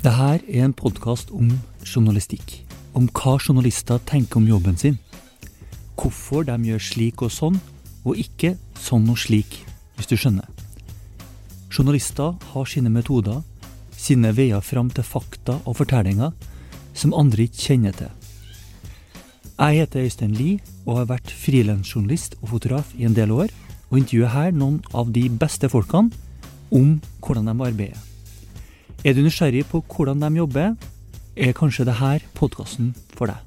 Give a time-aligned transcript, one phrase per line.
[0.00, 1.50] Det her er en podkast om
[1.84, 2.54] journalistikk.
[2.96, 4.96] Om hva journalister tenker om jobben sin.
[6.00, 7.58] Hvorfor de gjør slik og sånn,
[8.08, 9.58] og ikke sånn og slik,
[9.98, 10.48] hvis du skjønner.
[11.68, 13.44] Journalister har sine metoder,
[13.92, 16.32] sine veier fram til fakta og fortellinger
[16.96, 18.08] som andre ikke kjenner til.
[19.60, 23.52] Jeg heter Øystein Lie og har vært frilansjournalist og fotograf i en del år,
[23.92, 26.08] og intervjuer her noen av de beste folkene
[26.72, 28.06] om hvordan de arbeider.
[29.00, 30.74] Er du nysgjerrig på hvordan de jobber,
[31.32, 33.38] er kanskje dette podkasten for deg.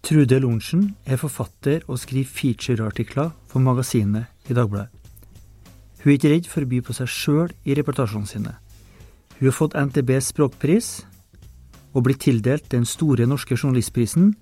[0.00, 4.88] Trude Lorentzen er forfatter og skriver featureartikler for magasinet i Dagbladet.
[6.00, 8.56] Hun er ikke redd for å by på seg sjøl i reportasjene sine.
[9.36, 10.90] Hun har fått NTBs språkpris
[11.92, 14.32] og blitt tildelt den store norske journalistprisen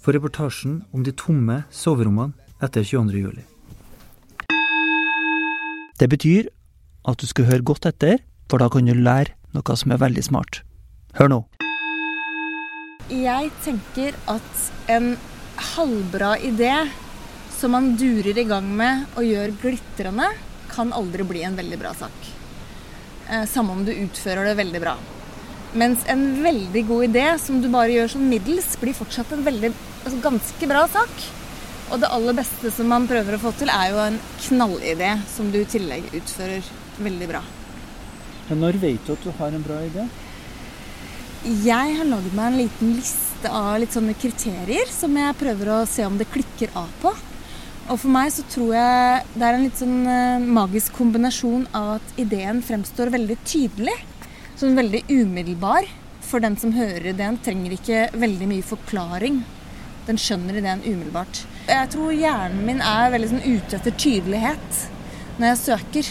[0.00, 2.32] for reportasjen om de tomme soverommene
[2.64, 3.20] etter 22.
[3.20, 3.44] juli.
[5.98, 6.46] Det betyr
[7.10, 10.22] at du skal høre godt etter, for da kan du lære noe som er veldig
[10.22, 10.60] smart.
[11.18, 11.38] Hør nå.
[13.10, 15.16] Jeg tenker at en
[15.74, 16.70] halvbra idé
[17.56, 20.28] som man durer i gang med og gjør glitrende,
[20.70, 22.28] kan aldri bli en veldig bra sak.
[23.32, 24.94] Eh, samme om du utfører det veldig bra.
[25.74, 29.72] Mens en veldig god idé som du bare gjør som middels, blir fortsatt en veldig,
[30.04, 31.26] altså ganske bra sak.
[31.88, 35.48] Og det aller beste som man prøver å få til, er jo en knallidé som
[35.52, 36.66] du i tillegg utfører
[37.00, 37.40] veldig bra.
[38.48, 40.04] Men når vet du at du har en bra idé?
[41.64, 45.86] Jeg har lagd meg en liten liste av litt sånne kriterier som jeg prøver å
[45.88, 47.14] se om det klikker av på.
[47.88, 51.94] Og for meg så tror jeg det er en litt sånn uh, magisk kombinasjon av
[51.96, 53.94] at ideen fremstår veldig tydelig.
[54.60, 55.88] Sånn veldig umiddelbar.
[56.28, 59.38] For den som hører ideen, trenger ikke veldig mye forklaring.
[60.04, 61.46] Den skjønner ideen umiddelbart.
[61.68, 64.78] Jeg tror hjernen min er veldig sånn ute etter tydelighet
[65.36, 66.10] når jeg søker.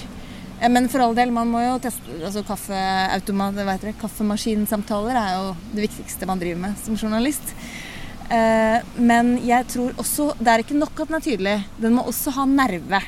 [0.61, 5.87] Eh, men for all del, man må jo teste altså kaffeautomat, Kaffemaskinsamtaler er jo det
[5.87, 7.55] viktigste man driver med som journalist.
[8.29, 11.57] Eh, men jeg tror også Det er ikke nok at den er tydelig.
[11.81, 13.01] Den må også ha nerve.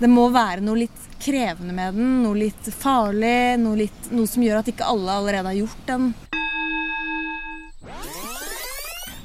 [0.00, 4.42] Det må være noe litt krevende med den, noe litt farlig, noe, litt, noe som
[4.42, 6.10] gjør at ikke alle allerede har gjort den.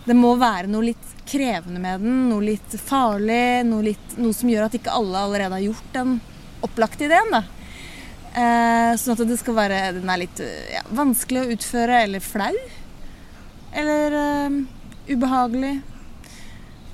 [0.05, 4.52] Det må være noe litt krevende med den, noe litt farlig, noe, litt, noe som
[4.52, 6.19] gjør at ikke alle allerede har gjort den
[6.66, 7.31] opplagte ideen.
[7.34, 7.44] da.
[8.31, 10.40] Eh, sånn at det skal være den er litt
[10.72, 12.53] ja, vanskelig å utføre eller flau.
[13.72, 14.59] Eller eh,
[15.12, 15.78] ubehagelig.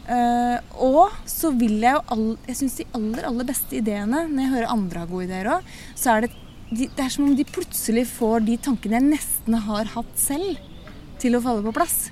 [0.08, 4.44] Eh, og så vil jeg jo all, Jeg syns de aller, aller beste ideene, når
[4.44, 6.32] jeg hører andre ha gode ideer òg, så er det
[6.70, 10.64] de, Det er som om de plutselig får de tankene jeg nesten har hatt selv,
[11.20, 12.10] til å falle på plass.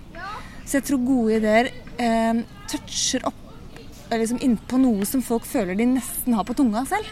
[0.66, 3.42] Så jeg tror gode ideer eh, toucher opp
[4.14, 7.10] liksom innpå noe som folk føler de nesten har på tunga selv.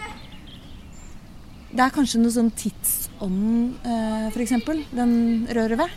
[1.73, 4.53] Det er kanskje noe sånn tidsånd, eh, f.eks.,
[4.93, 5.13] den
[5.49, 5.95] rører ved.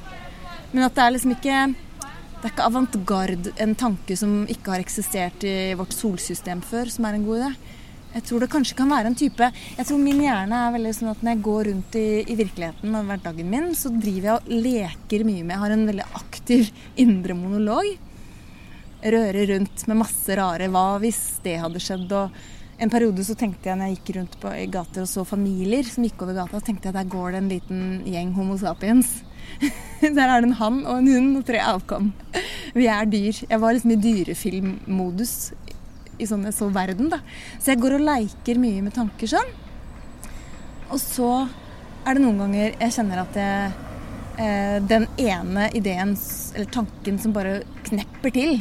[0.72, 1.58] Men at det er liksom ikke
[2.36, 7.06] Det er ikke avantgarde, en tanke som ikke har eksistert i vårt solsystem før, som
[7.08, 7.48] er en god idé.
[8.12, 11.10] Jeg tror det kanskje kan være en type Jeg tror min hjerne er veldig sånn
[11.10, 14.66] at når jeg går rundt i, i virkeligheten og hverdagen min, så driver jeg og
[14.66, 16.70] leker mye med Jeg har en veldig aktiv
[17.02, 18.05] indre monolog.
[19.06, 22.30] Rører rundt med masse rare 'hva hvis det hadde skjedd', og
[22.78, 26.04] en periode så tenkte jeg når jeg gikk rundt på, gater og så familier som
[26.04, 29.22] gikk over gata, så tenkte jeg der går det en liten gjeng Homo sapiens.
[30.02, 32.10] der er det en hann og en hund og tre avkom.
[32.74, 33.40] Vi er dyr.
[33.48, 35.36] Jeg var liksom i dyrefilmmodus
[36.18, 37.22] i sånn jeg så verden, da.
[37.56, 39.50] Så jeg går og leker mye med tanker sånn.
[40.90, 41.30] Og så
[42.06, 43.72] er det noen ganger jeg kjenner at jeg
[44.38, 46.12] eh, Den ene ideen
[46.54, 48.58] eller tanken som bare knepper til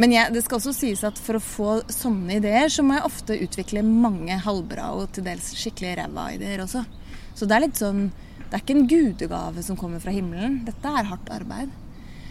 [0.00, 3.04] men jeg, det skal også sies at for å få sånne ideer, så må jeg
[3.04, 6.86] ofte utvikle mange halvbra og til dels skikkelig ræva ideer også.
[7.36, 8.06] Så det er litt sånn
[8.50, 10.56] Det er ikke en gudegave som kommer fra himmelen.
[10.66, 11.70] Dette er hardt arbeid.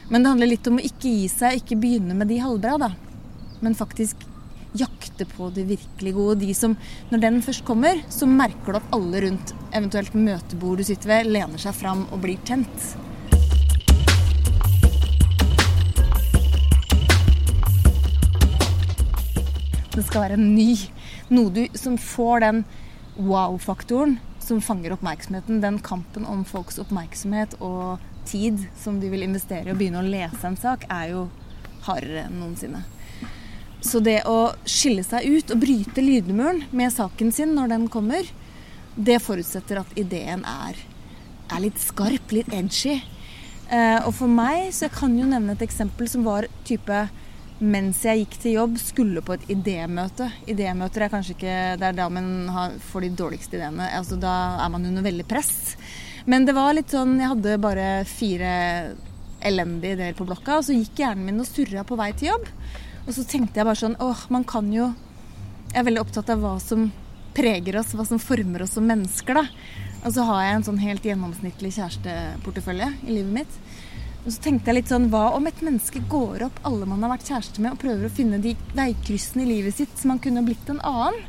[0.10, 2.90] Men det handler litt om å ikke gi seg, ikke begynne med de halvbra, da.
[3.64, 4.26] Men faktisk
[4.76, 6.42] jakte på de virkelig gode.
[6.42, 6.76] De som,
[7.14, 11.32] når den først kommer, så merker du at alle rundt eventuelt møtebord du sitter ved,
[11.38, 12.90] lener seg fram og blir tent.
[19.96, 20.76] Det skal være ny.
[21.34, 22.64] Noe du, som får den
[23.18, 25.62] wow-faktoren som fanger oppmerksomheten.
[25.62, 28.00] Den kampen om folks oppmerksomhet og
[28.30, 31.28] tid som de vil investere i å begynne å lese en sak, er jo
[31.88, 32.84] hardere enn noensinne.
[33.82, 38.28] Så det å skille seg ut og bryte lydmuren med saken sin når den kommer,
[38.96, 40.78] det forutsetter at ideen er,
[41.50, 43.00] er litt skarp, litt edgy.
[43.70, 47.06] Eh, og for meg, så jeg kan jo nevne et eksempel som var type
[47.60, 50.30] mens jeg gikk til jobb, skulle på et idémøte.
[50.48, 52.30] Idémøter er kanskje ikke Det er da man
[52.92, 53.90] får de dårligste ideene.
[53.98, 54.34] Altså, da
[54.64, 55.76] er man under veldig press.
[56.26, 58.54] Men det var litt sånn Jeg hadde bare fire
[59.40, 62.48] elendige ideer på blokka, og så gikk hjernen min og surra på vei til jobb.
[63.06, 64.92] Og så tenkte jeg bare sånn åh, man kan jo
[65.70, 66.90] Jeg er veldig opptatt av hva som
[67.38, 69.46] preger oss, hva som former oss som mennesker, da.
[70.00, 73.58] Og så har jeg en sånn helt gjennomsnittlig kjæresteportefølje i livet mitt.
[74.26, 77.14] Og så tenkte jeg litt sånn Hva om et menneske går opp alle man har
[77.14, 80.44] vært kjæreste med, og prøver å finne de veikryssene i livet sitt som man kunne
[80.48, 81.28] blitt en annen?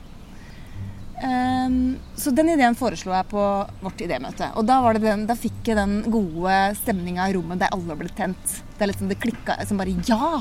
[1.21, 3.41] Um, så den ideen foreslo jeg på
[3.85, 4.55] vårt idémøte.
[4.57, 8.55] Og da, den, da fikk jeg den gode stemninga i rommet der alle ble tent.
[8.73, 10.41] Det er liksom det klikka som bare Ja!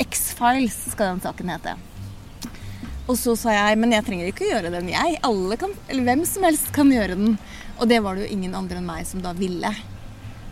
[0.00, 1.76] X-Files skal den saken hete.
[3.04, 5.20] Og så sa jeg men jeg trenger ikke å gjøre den, jeg.
[5.28, 7.36] Alle kan, eller hvem som helst kan gjøre den.
[7.76, 9.70] Og det var det jo ingen andre enn meg som da ville.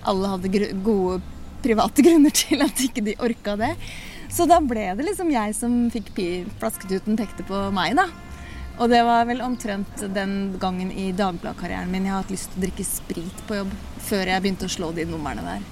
[0.06, 1.22] Alle hadde gode
[1.64, 3.72] private grunner til at ikke de orka det.
[4.32, 6.14] Så da ble det liksom jeg som fikk
[6.60, 8.08] flasketuten pekte på meg, da.
[8.80, 12.62] Og det var vel omtrent den gangen i Dagbladet-karrieren min jeg har hatt lyst til
[12.62, 13.74] å drikke sprit på jobb.
[14.02, 15.66] Før jeg begynte å slå de numrene der.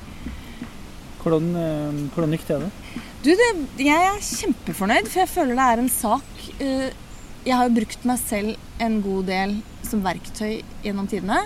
[1.20, 2.58] Hvordan, eh, hvordan gikk det?
[2.60, 3.00] da?
[3.20, 3.48] Du, det,
[3.84, 6.87] jeg er kjempefornøyd, for jeg føler det er en sak uh,
[7.46, 9.54] Jeg har jo brukt meg selv en god del
[9.88, 11.38] som verktøy gjennom tidene.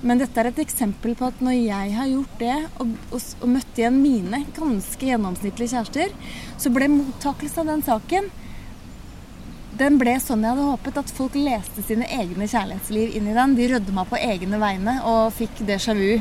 [0.00, 3.52] Men dette er et eksempel på at når jeg har gjort det, og, og, og
[3.56, 6.14] møtt igjen mine ganske gjennomsnittlige kjærester,
[6.56, 8.32] så ble mottakelsen av den saken
[9.78, 11.00] den ble sånn jeg hadde håpet.
[11.00, 13.56] At folk leste sine egne kjærlighetsliv inn i den.
[13.58, 16.20] De rødma på egne vegne og fikk déjà vu.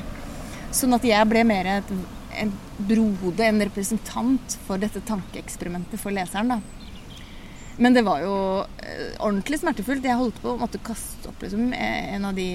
[0.75, 1.95] Sånn at jeg ble mer et,
[2.41, 6.55] en brode, en representant for dette tankeeksperimentet for leseren.
[6.55, 6.80] da.
[7.77, 8.35] Men det var jo
[8.83, 10.05] eh, ordentlig smertefullt.
[10.05, 12.49] Jeg holdt på å måtte kaste opp liksom, en av de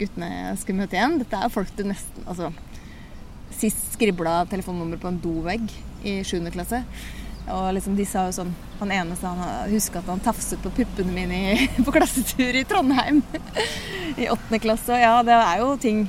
[0.00, 1.18] guttene jeg skulle møte igjen.
[1.22, 2.50] Dette er folk du nesten Altså
[3.60, 5.66] Sist skribla telefonnummer på en dovegg
[6.06, 6.38] i 7.
[6.54, 6.80] klasse.
[7.50, 10.72] Og liksom de sa jo sånn Han ene sa han huska at han tafset på
[10.76, 13.20] puppene mine i, på klassetur i Trondheim
[14.16, 14.94] i åttende klasse.
[14.94, 16.06] Og ja, det er jo ting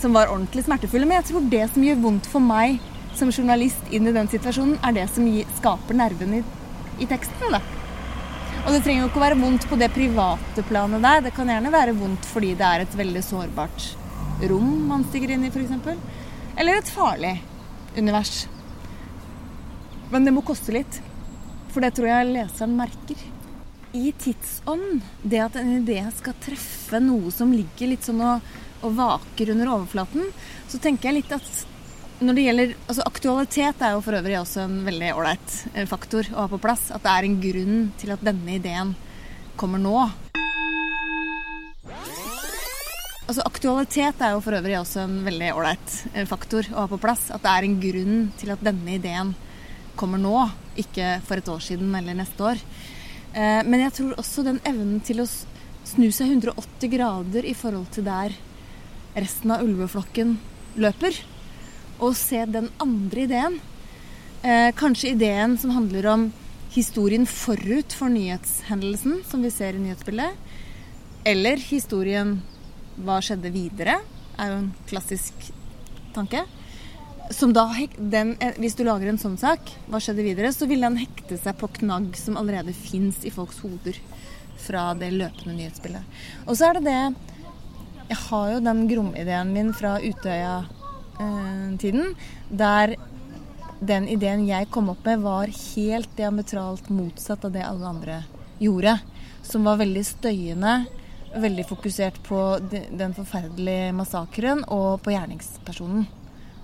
[0.00, 1.06] som var ordentlig smertefulle.
[1.06, 2.80] Men jeg tror det som gjør vondt for meg
[3.18, 5.26] som journalist inn i den situasjonen, er det som
[5.58, 6.42] skaper nerven i,
[7.00, 7.56] i teksten.
[7.56, 7.60] da.
[8.60, 11.24] Og det trenger jo ikke å være vondt på det private planet der.
[11.26, 13.90] Det kan gjerne være vondt fordi det er et veldig sårbart
[14.50, 15.72] rom man stiger inn i, f.eks.
[16.60, 17.34] Eller et farlig
[17.96, 18.46] univers.
[20.10, 21.00] Men det må koste litt.
[21.70, 23.20] For det tror jeg leseren merker.
[23.94, 28.44] I tidsånd, det at en idé skal treffe noe som ligger litt sånn og,
[28.86, 30.28] og vaker under overflaten,
[30.70, 31.64] så tenker jeg litt at
[32.20, 36.26] når det gjelder altså Aktualitet er jo for øvrig også en veldig ålreit eh, faktor
[36.34, 36.90] å ha på plass.
[36.92, 38.92] At det er en grunn til at denne ideen
[39.60, 39.94] kommer nå.
[43.30, 47.00] Altså Aktualitet er jo for øvrig også en veldig ålreit eh, faktor å ha på
[47.00, 47.30] plass.
[47.32, 49.32] At det er en grunn til at denne ideen
[50.00, 50.36] kommer nå,
[50.80, 52.60] ikke for et år siden eller neste år.
[53.32, 55.28] Eh, men jeg tror også den evnen til å
[55.88, 58.36] snu seg 180 grader i forhold til der
[59.16, 60.36] resten av ulveflokken
[60.80, 61.16] løper,
[62.00, 63.58] og se den andre ideen.
[64.42, 66.30] Eh, kanskje ideen som handler om
[66.72, 70.32] historien forut for nyhetshendelsen, som vi ser i nyhetsbildet.
[71.24, 72.40] Eller historien
[72.96, 74.00] 'Hva skjedde videre?'
[74.38, 75.34] er jo en klassisk
[76.14, 76.44] tanke.
[77.30, 80.80] Som da, den, eh, Hvis du lager en sånn sak, hva skjedde videre, så vil
[80.80, 83.94] den hekte seg på knagg som allerede fins i folks hoder
[84.56, 86.02] fra det løpende nyhetsbildet.
[86.46, 87.16] Og så er det det
[88.08, 90.79] Jeg har jo den Grom-ideen min fra Utøya-tiden,
[91.20, 92.12] eh,
[92.50, 92.96] der
[93.80, 98.22] den ideen jeg kom opp med, var helt diametralt motsatt av det alle andre
[98.60, 98.98] gjorde.
[99.42, 100.74] Som var veldig støyende,
[101.32, 106.04] veldig fokusert på den forferdelige massakren og på gjerningspersonen.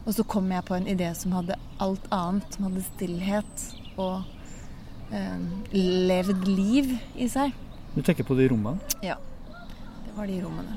[0.07, 2.53] Og så kom jeg på en idé som hadde alt annet.
[2.55, 3.65] Som hadde stillhet
[3.97, 4.23] og
[5.11, 5.41] eh,
[5.73, 7.57] levd liv i seg.
[7.97, 8.79] Du tenker på de rommene?
[9.03, 9.17] Ja.
[10.05, 10.77] Det var de rommene.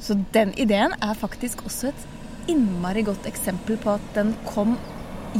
[0.00, 2.06] Så den ideen er faktisk også et
[2.48, 4.76] innmari godt eksempel på at den kom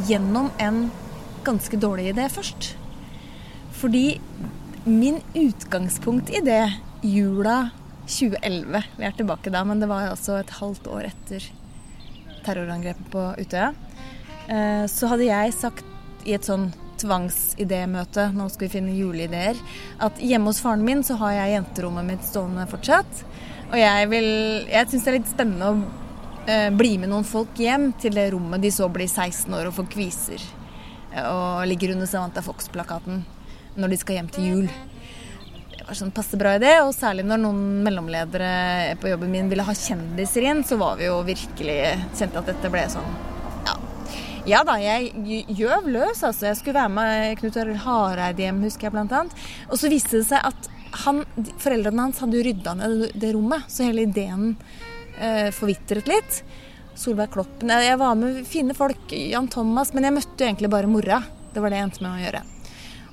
[0.07, 0.85] gjennom en
[1.45, 2.73] ganske dårlig idé først.
[3.81, 4.19] Fordi
[4.85, 6.63] min utgangspunkt i det
[7.01, 7.71] jula
[8.11, 11.45] 2011 Vi er tilbake da, men det var altså et halvt år etter
[12.45, 13.71] terrorangrepet på Utøya,
[14.49, 15.85] eh, så hadde jeg sagt
[16.25, 19.57] i et sånn tvangsidémøte, nå skal vi finne juleideer,
[20.01, 23.23] at hjemme hos faren min så har jeg jenterommet mitt stående fortsatt.
[23.71, 24.29] Og jeg vil
[24.67, 26.00] Jeg syns det er litt spennende å
[26.77, 29.89] bli med noen folk hjem til det rommet de så blir 16 år og får
[29.93, 30.45] kviser.
[31.13, 33.23] Eh, og ligger under Samantha Fox-plakaten
[33.75, 34.65] når de skal hjem til jul
[35.71, 36.73] Det var sånn passe bra idé.
[36.85, 41.09] Og særlig når noen mellomledere på jobben min ville ha kjendiser igjen, så var vi
[41.09, 41.79] jo virkelig
[42.17, 43.15] Kjente at dette ble sånn
[43.67, 43.77] Ja.
[44.49, 45.11] Ja da, jeg
[45.53, 46.47] gjøv løs, altså.
[46.47, 49.43] Jeg skulle være med Knut Arild Hareide hjem, husker jeg blant annet.
[49.69, 50.69] Og så viste det seg at
[51.03, 51.21] han,
[51.61, 54.90] foreldrene hans hadde rydda ned det rommet, så hele ideen eh,
[55.55, 56.41] forvitret litt.
[56.97, 60.89] Solveig Kloppen Jeg var med fine folk, Jan Thomas, men jeg møtte jo egentlig bare
[60.91, 61.21] mora.
[61.53, 62.41] Det var det jeg endte med å gjøre.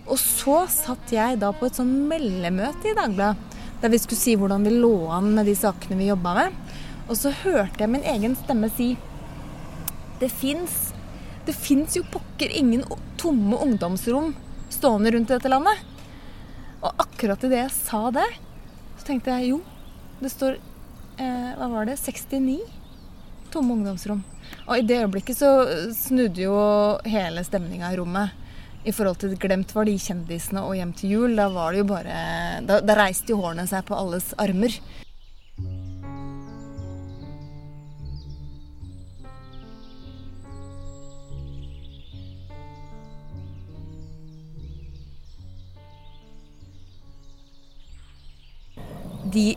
[0.08, 4.34] Og så satt jeg da på et sånn meldemøte i Dagbladet, der vi skulle si
[4.40, 6.60] hvordan vi lå an med de sakene vi jobba med.
[7.06, 8.94] Og så hørte jeg min egen stemme si
[10.18, 10.88] det fins
[11.48, 12.82] det fins jo pokker ingen
[13.16, 14.34] tomme ungdomsrom
[14.68, 15.80] stående rundt i dette landet.
[16.82, 18.26] Og akkurat idet jeg sa det,
[18.98, 19.62] så tenkte jeg jo,
[20.20, 20.58] det står
[21.18, 21.98] eh, Hva var det?
[22.00, 22.60] 69
[23.52, 24.20] tomme ungdomsrom.
[24.68, 25.50] Og i det øyeblikket så
[25.96, 26.58] snudde jo
[27.08, 28.44] hele stemninga i rommet
[28.88, 31.36] i forhold til Glemt var de kjendisene og Hjem til jul.
[31.36, 32.18] Da var det jo bare
[32.64, 34.74] Da, da reiste jo hårene seg på alles armer.
[49.32, 49.52] De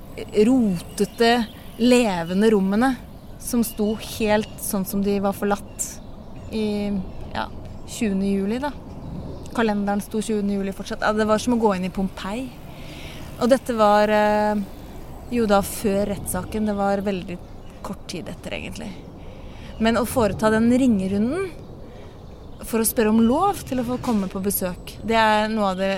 [0.48, 1.32] rotete,
[1.82, 2.92] levende rommene
[3.42, 5.88] som sto helt sånn som de var forlatt
[6.54, 6.92] i
[7.34, 7.48] ja,
[7.88, 8.22] 20.
[8.28, 8.72] juli, da.
[9.56, 10.52] Kalenderen sto 20.
[10.52, 11.02] juli fortsatt.
[11.04, 12.46] Ja, det var som å gå inn i Pompeii.
[13.42, 14.62] Og dette var eh,
[15.34, 16.70] jo da før rettssaken.
[16.70, 17.40] Det var veldig
[17.82, 18.92] kort tid etter, egentlig.
[19.82, 21.50] Men å foreta den ringerunden
[22.62, 25.80] for å spørre om lov til å få komme på besøk, det er noe av
[25.82, 25.94] det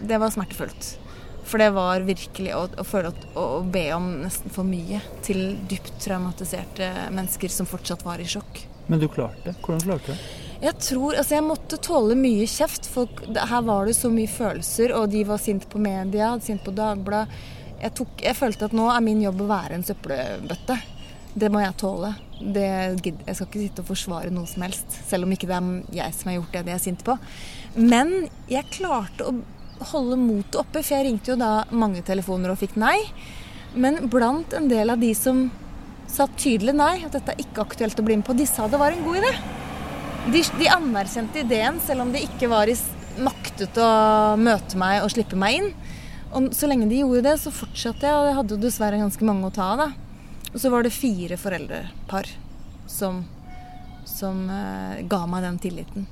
[0.00, 1.01] Det var smertefullt.
[1.44, 5.02] For det var virkelig å, å føle at, å, å, be om nesten for mye
[5.26, 8.62] til dypt traumatiserte mennesker som fortsatt var i sjokk.
[8.86, 9.56] Men du klarte det?
[9.62, 10.42] Hvordan klarte du det?
[10.62, 12.86] Jeg tror, altså jeg måtte tåle mye kjeft.
[12.86, 16.74] Folk, her var det så mye følelser, og de var sinte på media, sinte på
[16.76, 17.40] Dagbladet.
[17.82, 20.76] Jeg, jeg, følte at nå er min jobb å være en søppelbøtte.
[21.34, 22.12] Det må jeg tåle.
[22.38, 22.68] Det,
[23.02, 26.14] jeg skal ikke sitte og forsvare noe som helst, selv om ikke det er jeg
[26.14, 27.16] som har gjort det de er sint på.
[27.74, 28.14] Men
[28.50, 29.34] jeg klarte å
[29.90, 32.98] holde motet oppe, for jeg ringte jo da mange telefoner og fikk nei.
[33.74, 35.46] Men blant en del av de som
[36.12, 38.80] sa tydelig nei, at dette er ikke aktuelt å bli med på, de sa det
[38.80, 39.32] var en god idé.
[40.32, 42.76] De, de anerkjente ideen, selv om de ikke var i
[43.22, 43.90] maktet å
[44.40, 45.72] møte meg og slippe meg inn.
[46.32, 49.28] Og så lenge de gjorde det, så fortsatte jeg, og jeg hadde jo dessverre ganske
[49.28, 49.84] mange å ta av.
[50.52, 52.28] Og så var det fire foreldrepar
[52.88, 53.22] som,
[54.08, 56.08] som uh, ga meg den tilliten.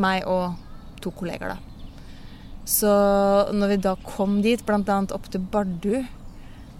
[0.00, 0.56] Meg og
[1.04, 1.73] to kollegaer, da.
[2.64, 2.90] Så
[3.52, 4.98] når vi da kom dit, bl.a.
[5.12, 6.04] opp til Bardu,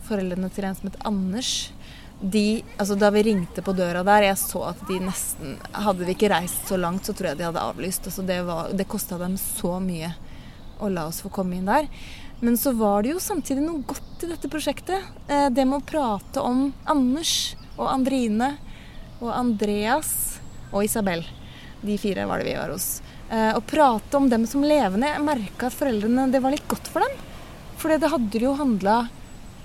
[0.05, 1.55] foreldrene til en som het Anders
[2.25, 6.14] de, altså Da vi ringte på døra der, jeg så at de nesten Hadde vi
[6.14, 8.07] ikke reist så langt, så tror jeg de hadde avlyst.
[8.09, 10.14] Altså det var, det kosta dem så mye
[10.83, 11.88] å la oss få komme inn der.
[12.41, 15.05] Men så var det jo samtidig noe godt i dette prosjektet.
[15.29, 18.55] Eh, det med å prate om Anders og Andrine
[19.21, 20.41] og Andreas
[20.73, 21.25] og Isabel.
[21.85, 23.04] De fire var det vi var hos.
[23.31, 25.09] Eh, og prate om dem som levende.
[25.09, 27.23] Jeg merka at foreldrene Det var litt godt for dem.
[27.81, 29.04] For det hadde jo handla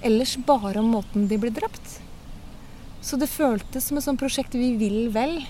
[0.03, 1.99] ellers bare om måten de ble drept.
[3.01, 5.41] Så det føltes som et sånt prosjekt vi vil vel.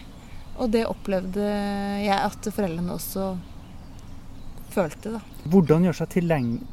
[0.59, 1.45] Og det opplevde
[2.03, 3.29] jeg at foreldrene også
[4.73, 5.21] følte, da.
[5.49, 6.11] Hvordan gjøre seg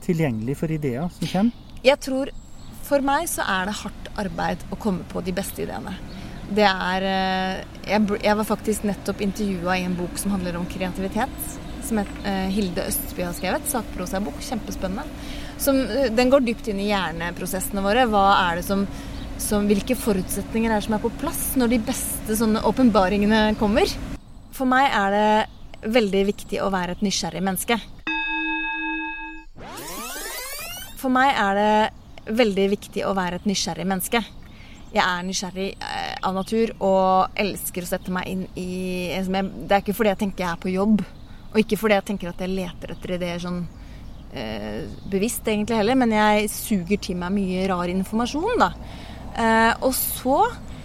[0.04, 1.62] tilgjengelig for ideer som kommer?
[1.86, 2.32] Jeg tror
[2.86, 5.94] for meg så er det hardt arbeid å komme på de beste ideene
[6.54, 11.34] det er eh, jeg, var faktisk nettopp intervjua i en bok som handler om kreativitet.
[11.86, 13.66] Som uh, Hilde Østby har skrevet.
[13.70, 14.38] Sakprosabok.
[14.42, 15.06] Kjempespennende.
[15.62, 18.06] Som, uh, den går dypt inn i hjerneprosessene våre.
[18.10, 18.86] Hva er det som,
[19.42, 23.90] som, hvilke forutsetninger er det som er på plass når de beste sånne åpenbaringene kommer?
[24.54, 27.78] For meg er det veldig viktig å være et nysgjerrig menneske.
[30.96, 34.24] For meg er det veldig viktig å være et nysgjerrig menneske
[34.94, 39.82] jeg er nysgjerrig eh, av natur og elsker å sette meg inn i Det er
[39.82, 41.02] ikke fordi jeg tenker jeg er på jobb,
[41.52, 43.64] og ikke fordi jeg tenker at jeg leter etter ideer sånn
[44.32, 48.70] eh, bevisst egentlig heller, men jeg suger til meg mye rar informasjon, da.
[49.36, 50.38] Eh, og så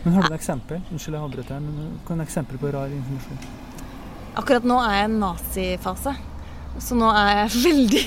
[0.03, 0.81] Men Har du et eksempel?
[0.91, 3.45] Unnskyld jeg avbrøt deg, men hva er et eksempel på rar informasjon?
[4.41, 6.15] Akkurat nå er jeg i en nazifase,
[6.79, 8.05] så nå er jeg veldig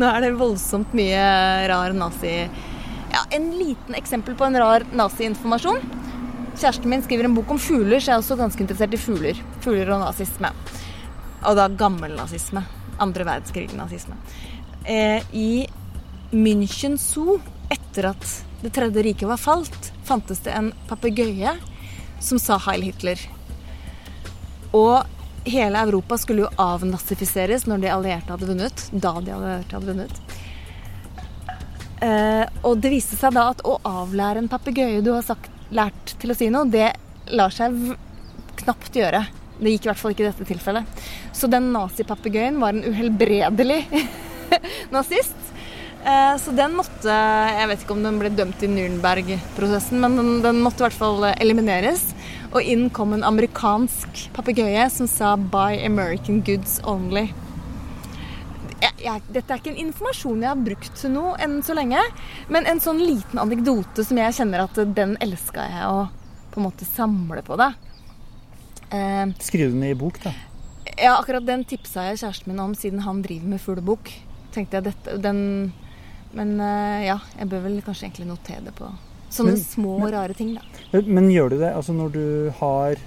[0.00, 1.24] Nå er det voldsomt mye
[1.68, 2.46] rar ja,
[3.32, 5.80] en liten eksempel på en rar nazi-informasjon.
[6.52, 9.38] Kjæresten min skriver en bok om fugler, så jeg er også ganske interessert i fugler.
[9.64, 10.52] Fugler og nazisme.
[11.48, 12.64] Og da gammel nazisme.
[13.00, 14.18] Andre verdenskrig-nazisme.
[14.84, 15.66] Eh, I
[16.32, 21.56] München Zoo, etter at Det tredje riket var falt, fantes det en papegøye
[22.22, 23.18] som sa Heil Hitler.
[24.70, 25.02] Og
[25.50, 28.84] hele Europa skulle jo avnazifiseres når de allierte hadde vunnet.
[28.92, 30.20] Da de allierte hadde vunnet.
[32.02, 36.16] Uh, og det viste seg da at å avlære en papegøye du har sagt, lært
[36.20, 36.90] til å si noe, det
[37.30, 37.76] lar seg
[38.62, 39.22] knapt gjøre.
[39.62, 41.04] Det gikk i hvert fall ikke i dette tilfellet.
[41.36, 43.84] Så den nazipapegøyen var en uhelbredelig
[44.94, 45.38] nazist.
[46.02, 50.32] Eh, så den måtte Jeg vet ikke om den ble dømt i Nürnberg-prosessen, men den,
[50.42, 52.08] den, måtte i hvert fall elimineres.
[52.50, 57.30] Og inn kom en amerikansk papegøye som sa 'Buy American goods only'.
[58.82, 62.02] Jeg, jeg, dette er ikke en informasjon jeg har brukt til noe enn så lenge,
[62.50, 66.00] men en sånn liten anekdote som jeg kjenner at den elska jeg å
[66.52, 67.56] på en måte samle på.
[67.56, 67.72] da.
[68.90, 70.34] Eh, Skriv den i bok, da.
[70.98, 74.10] Ja, akkurat den tipsa jeg kjæresten min om siden han driver med fuglebok.
[74.52, 75.72] Tenkte jeg dette, den
[76.32, 78.86] Men eh, ja, jeg bør vel kanskje egentlig notere det på
[79.32, 80.62] sånne men, små, men, rare ting, da.
[80.94, 81.72] Men, men, gjør du det?
[81.76, 83.02] Altså når du har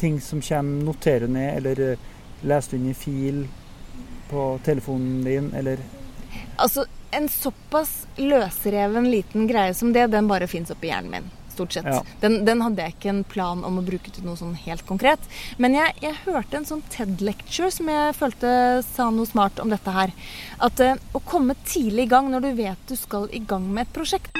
[0.00, 2.06] ting som kommer, noterer ned, eller uh,
[2.48, 3.42] leser du inn i fil
[4.32, 5.82] på telefonen din, eller
[6.56, 11.72] Altså, en såpass løsreven liten greie som det, den bare fins oppi hjernen min stort
[11.72, 11.88] sett.
[11.88, 12.00] Ja.
[12.20, 15.20] Den, den, hadde jeg ikke en plan om å bruke til noe sånn helt konkret.
[15.60, 18.52] Men jeg, jeg hørte en sånn TED-lecture som jeg følte
[18.88, 20.14] sa noe smart om dette her.
[20.64, 23.84] At uh, å komme tidlig i gang når du vet du skal i gang med
[23.84, 24.32] et prosjekt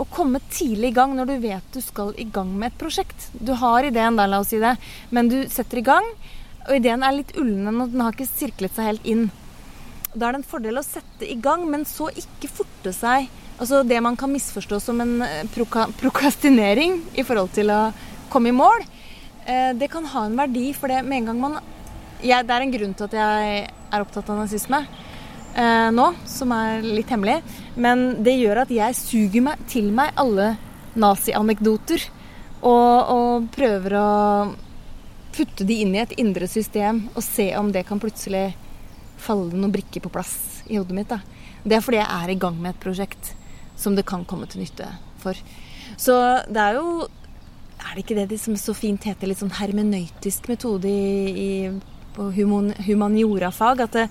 [0.00, 3.28] å komme tidlig i gang når du vet du skal i gang med et prosjekt.
[3.36, 4.72] Du har ideen, da, la oss si det,
[5.12, 6.06] men du setter i gang,
[6.66, 9.28] og ideen er litt ullen og den har ikke sirklet seg helt inn.
[10.12, 13.82] Da er det en fordel å sette i gang, men så ikke forte seg Altså
[13.84, 17.90] det man kan misforstå som en eh, proka prokastinering i forhold til å
[18.32, 18.86] komme i mål,
[19.44, 21.58] eh, det kan ha en verdi, for det med en gang man
[22.24, 26.56] jeg, Det er en grunn til at jeg er opptatt av nazisme eh, nå, som
[26.56, 27.38] er litt hemmelig.
[27.76, 30.54] Men det gjør at jeg suger meg til meg alle
[31.00, 32.08] nazianekdoter.
[32.60, 34.08] Og, og prøver å
[35.34, 38.50] putte de inn i et indre system og se om det kan plutselig
[39.20, 41.12] falle noen brikker på plass i hodet mitt.
[41.12, 41.20] Da.
[41.64, 43.34] Det er fordi jeg er i gang med et prosjekt
[43.80, 44.88] som det kan komme til nytte
[45.20, 45.38] for.
[46.00, 46.16] Så
[46.48, 47.08] det er jo
[47.80, 51.70] Er det ikke det de som så fint heter litt sånn hermenøytisk metode i, i,
[52.12, 53.80] på humaniorafag?
[53.86, 54.02] At det,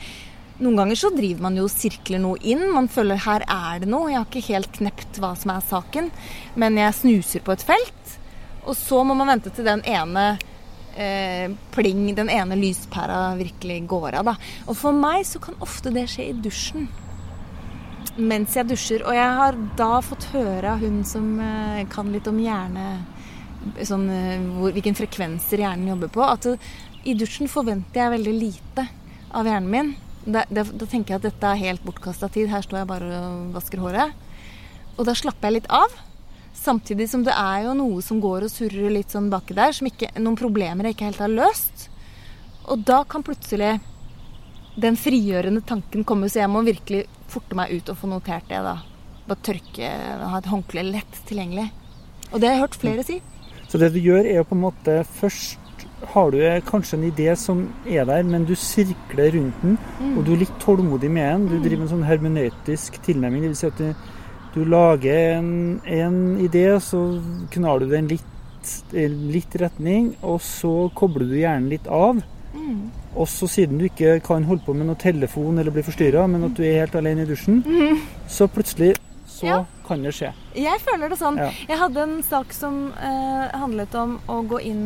[0.58, 2.64] noen ganger så driver man jo og sirkler noe inn.
[2.74, 4.10] Man føler her er det noe.
[4.10, 6.10] Jeg har ikke helt knept hva som er saken,
[6.58, 8.16] men jeg snuser på et felt.
[8.66, 10.26] Og så må man vente til den ene
[11.00, 14.34] eh, pling, den ene lyspæra virkelig går av.
[14.34, 14.36] da.
[14.68, 16.90] Og for meg så kan ofte det skje i dusjen
[18.20, 19.04] mens jeg dusjer.
[19.08, 22.86] Og jeg har da fått høre av hun som eh, kan litt om hjerne
[23.86, 26.24] sånn, eh, hvor, Hvilken frekvenser hjernen jobber på.
[26.26, 26.70] At uh,
[27.08, 28.88] i dusjen forventer jeg veldig lite
[29.36, 29.94] av hjernen min.
[30.26, 32.50] Da, da, da tenker jeg at dette er helt bortkasta tid.
[32.52, 34.28] Her står jeg bare og vasker håret.
[34.98, 35.96] Og da slapper jeg litt av.
[36.60, 39.88] Samtidig som det er jo noe som går og surrer litt sånn baki der, som
[39.88, 41.88] ikke, noen problemer jeg ikke helt har løst.
[42.70, 43.78] Og da kan plutselig
[44.80, 48.60] den frigjørende tanken komme, så jeg må virkelig forte meg ut og få notert det.
[48.66, 48.76] da.
[49.30, 49.94] Bare tørke,
[50.34, 51.70] ha et håndkle lett tilgjengelig.
[52.30, 53.18] Og det har jeg hørt flere si.
[53.70, 55.66] Så det du gjør, er jo på en måte først
[56.14, 60.16] har du kanskje en idé som er der, men du sirkler rundt den, mm.
[60.18, 61.48] og du er litt tålmodig med den.
[61.50, 61.64] Du mm.
[61.66, 63.44] driver en sånn hermenøytisk tilnærming.
[63.44, 64.10] Det vil si at du,
[64.54, 67.22] du lager en, en, idé, så
[67.54, 72.22] knar du den litt, litt retning, og så kobler du hjernen litt av.
[72.54, 72.90] Mm.
[73.20, 76.58] Også siden du ikke kan holde på med noe telefon eller bli forstyrra, men at
[76.58, 78.02] du er helt alene i dusjen, mm.
[78.30, 78.96] så plutselig
[79.30, 79.60] så ja.
[79.88, 80.34] kan det skje.
[80.58, 81.38] Jeg føler det sånn.
[81.40, 81.52] Ja.
[81.70, 84.84] Jeg hadde en sak som eh, handlet om å gå inn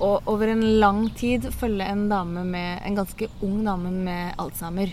[0.00, 4.92] og over en lang tid følge en dame med en ganske ung dame med alzheimer.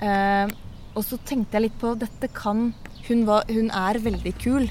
[0.00, 0.52] Eh,
[0.94, 2.70] og så tenkte jeg litt på dette kan
[3.08, 4.68] Hun, var, hun er veldig kul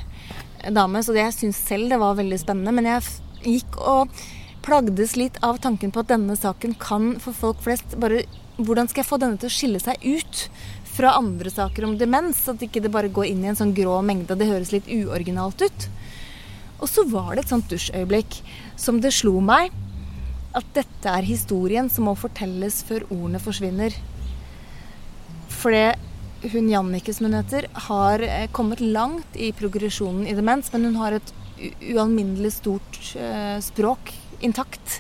[0.72, 2.74] dame, så det jeg syns selv det var veldig spennende.
[2.76, 3.04] Men jeg
[3.44, 4.24] gikk og
[4.64, 9.02] plagdes litt av tanken på at denne saken kan for folk flest bare Hvordan skal
[9.02, 10.42] jeg få denne til å skille seg ut
[10.94, 12.44] fra andre saker om demens?
[12.52, 14.38] At ikke det bare går inn i en sånn grå mengde.
[14.38, 15.88] Det høres litt uoriginalt ut.
[16.78, 18.38] Og så var det et sånt dusjøyeblikk
[18.78, 19.74] som det slo meg
[20.54, 23.98] at dette er historien som må fortelles før ordene forsvinner.
[25.50, 25.88] Fordi
[26.52, 31.00] hun Jannicke, som hun heter, har eh, kommet langt i progresjonen i demens, men hun
[31.00, 31.34] har et
[31.94, 34.12] ualminnelig stort uh, språk
[34.44, 35.00] intakt.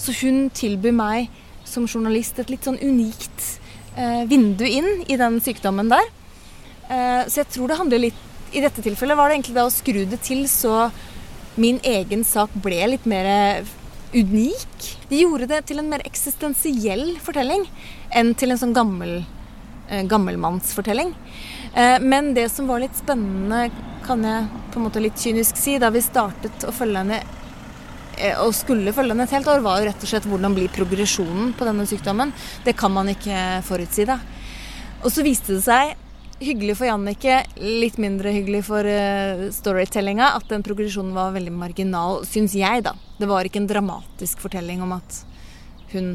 [0.00, 1.28] Så hun tilbyr meg
[1.70, 3.60] som journalist et litt sånn unikt
[3.96, 6.06] eh, vindu inn i den sykdommen der.
[6.88, 9.70] Eh, så jeg tror det handler litt I dette tilfellet var det egentlig da å
[9.70, 10.88] skru det til så
[11.60, 13.62] min egen sak ble litt mer
[14.10, 14.88] unik.
[15.10, 17.62] De gjorde det til en mer eksistensiell fortelling
[18.16, 19.39] enn til en sånn gammel, eh,
[20.10, 21.14] gammelmannsfortelling.
[21.74, 23.68] Eh, men det som var litt spennende,
[24.06, 27.20] kan jeg på en måte litt kynisk si, da vi startet å følge henne
[28.20, 30.72] Eh, og skulle følge henne et helt år, var jo rett og slett hvordan blir
[30.74, 32.34] progresjonen på denne sykdommen.
[32.66, 34.20] Det kan man ikke forutsi, da.
[35.00, 35.96] Og så viste det seg
[36.40, 38.86] hyggelig for Jannicke, litt mindre hyggelig for
[39.52, 42.94] storytellinga at den progresjonen var veldig marginal, syns jeg, da.
[43.20, 45.20] Det var ikke en dramatisk fortelling om at
[45.92, 46.14] hun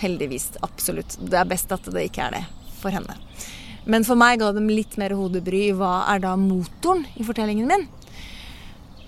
[0.00, 2.44] heldigvis absolutt Det er best at det ikke er det
[2.84, 3.16] for henne.
[3.90, 7.68] Men for meg ga dem litt mer hodebry i hva er da motoren i fortellingen
[7.68, 7.88] min.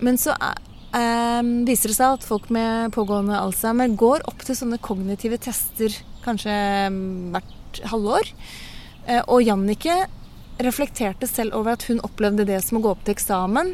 [0.05, 4.81] Men så eh, viser det seg at folk med pågående alzheimer går opp til sånne
[4.83, 6.53] kognitive tester kanskje
[6.93, 8.29] mm, hvert halvår.
[9.07, 10.03] Eh, og Jannicke
[10.63, 13.73] reflekterte selv over at hun opplevde det som å gå opp til eksamen.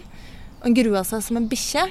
[0.63, 1.89] Hun grua seg som en bikkje.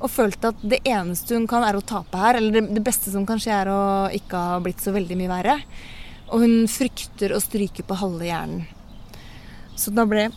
[0.00, 2.38] Og følte at det eneste hun kan, er å tape her.
[2.38, 3.80] Eller det beste som kan skje, er å
[4.16, 5.56] ikke ha blitt så veldig mye verre.
[6.30, 8.68] Og hun frykter å stryke på halve hjernen.
[9.74, 10.28] Så da ble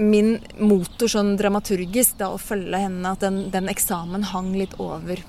[0.00, 5.20] min motor sånn dramaturgisk da å følge henne, at den, den eksamen hang litt over,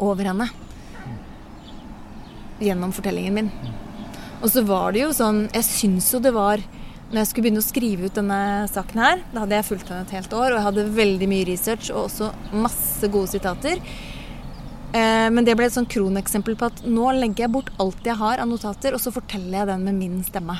[0.00, 0.48] over henne.
[2.64, 3.50] Gjennom fortellingen min.
[4.40, 6.62] Og så var det jo sånn Jeg syns jo det var
[7.08, 10.06] Når jeg skulle begynne å skrive ut denne saken her, da hadde jeg fulgt henne
[10.06, 13.80] et helt år, og jeg hadde veldig mye research og også masse gode sitater.
[14.92, 18.16] Eh, men det ble et sånn kroneksempel på at nå legger jeg bort alt jeg
[18.16, 20.56] har av notater, og så forteller jeg den med min stemme.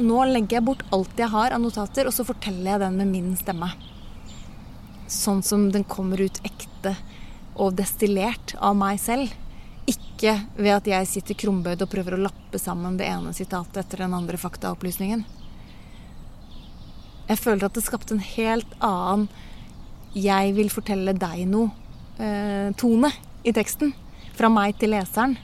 [0.00, 3.12] Nå legger jeg bort alt jeg har av notater, og så forteller jeg den med
[3.12, 3.70] min stemme.
[5.10, 6.96] Sånn som den kommer ut ekte
[7.60, 9.30] og destillert av meg selv.
[9.90, 14.04] Ikke ved at jeg sitter krumbøyd og prøver å lappe sammen det ene sitatet etter
[14.04, 15.24] den andre faktaopplysningen.
[17.30, 19.28] Jeg føler at det skapte en helt annen
[20.14, 23.92] 'jeg vil fortelle deg noe'-tone eh, i teksten.
[24.34, 25.36] Fra meg til leseren.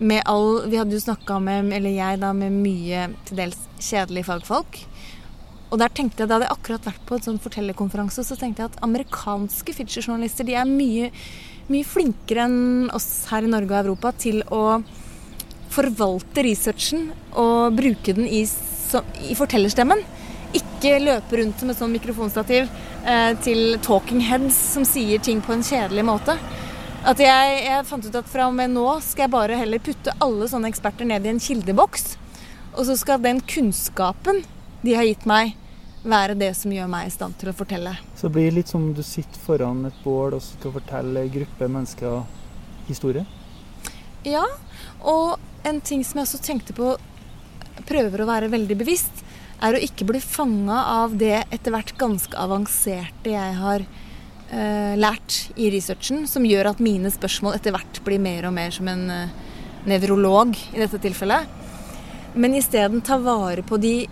[0.00, 4.24] Med all Vi hadde jo snakka med, eller jeg da, med mye til dels kjedelige
[4.24, 4.86] fagfolk.
[5.70, 8.62] Og der tenkte jeg, Da hadde jeg akkurat vært på en sånn fortellerkonferanse, så tenkte
[8.62, 11.10] jeg at amerikanske featurejournalister er mye
[11.70, 14.82] mye flinkere enn oss her i Norge og Europa til å
[15.72, 20.02] forvalte researchen og bruke den i, i fortellerstemmen.
[20.56, 22.66] Ikke løpe rundt med sånn mikrofonstativ
[23.06, 26.36] eh, til talking heads som sier ting på en kjedelig måte.
[27.02, 30.14] At jeg, jeg, fant ut at fra og med nå skal jeg bare heller putte
[30.22, 32.12] alle sånne eksperter ned i en kildeboks.
[32.76, 34.44] Og så skal den kunnskapen
[34.82, 35.56] de har gitt meg,
[36.02, 37.94] være det som gjør meg i stand til å fortelle.
[38.18, 41.68] Så det blir litt som om du sitter foran et bål og skal fortelle gruppe
[41.70, 42.22] mennesker
[42.88, 43.26] historie?
[44.26, 44.44] Ja,
[45.02, 46.94] og en ting som jeg også tenkte på,
[47.88, 49.22] prøver å være veldig bevisst,
[49.62, 55.38] er å ikke bli fanga av det etter hvert ganske avanserte jeg har eh, lært
[55.54, 59.04] i researchen, som gjør at mine spørsmål etter hvert blir mer og mer som en
[59.12, 59.34] eh,
[59.86, 61.60] nevrolog i dette tilfellet.
[62.34, 64.06] Men isteden ta vare på de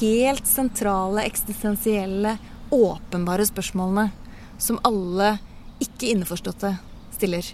[0.00, 2.36] helt sentrale, eksistensielle,
[2.72, 4.08] åpenbare spørsmålene
[4.58, 5.36] som alle
[5.82, 6.72] ikke innforståtte
[7.14, 7.52] stiller.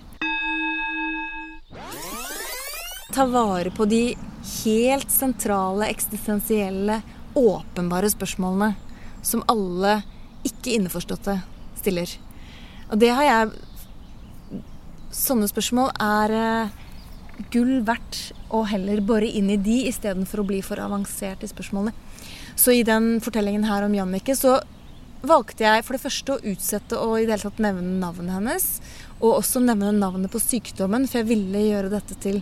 [3.12, 4.04] Ta vare på de
[4.62, 7.02] helt sentrale, eksistensielle,
[7.38, 8.72] åpenbare spørsmålene
[9.22, 10.00] som alle
[10.46, 11.38] ikke innforståtte
[11.78, 12.10] stiller.
[12.90, 13.52] Og det har jeg
[15.12, 16.70] Sånne spørsmål er eh,
[17.52, 21.92] gull verdt å heller bore inn i de istedenfor å bli for avansert i spørsmålene.
[22.56, 24.54] Så i den fortellingen her om Jannicke så
[25.20, 28.66] valgte jeg for det første å utsette å i det hele tatt nevne navnet hennes.
[29.20, 32.40] Og også nevne navnet på sykdommen, for jeg ville gjøre dette til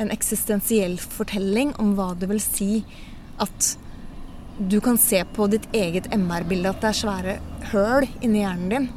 [0.00, 2.70] en eksistensiell fortelling om hva det vil si
[3.42, 3.76] at
[4.58, 7.34] du kan se på ditt eget MR-bilde at det er svære
[7.72, 8.88] høl inni hjernen din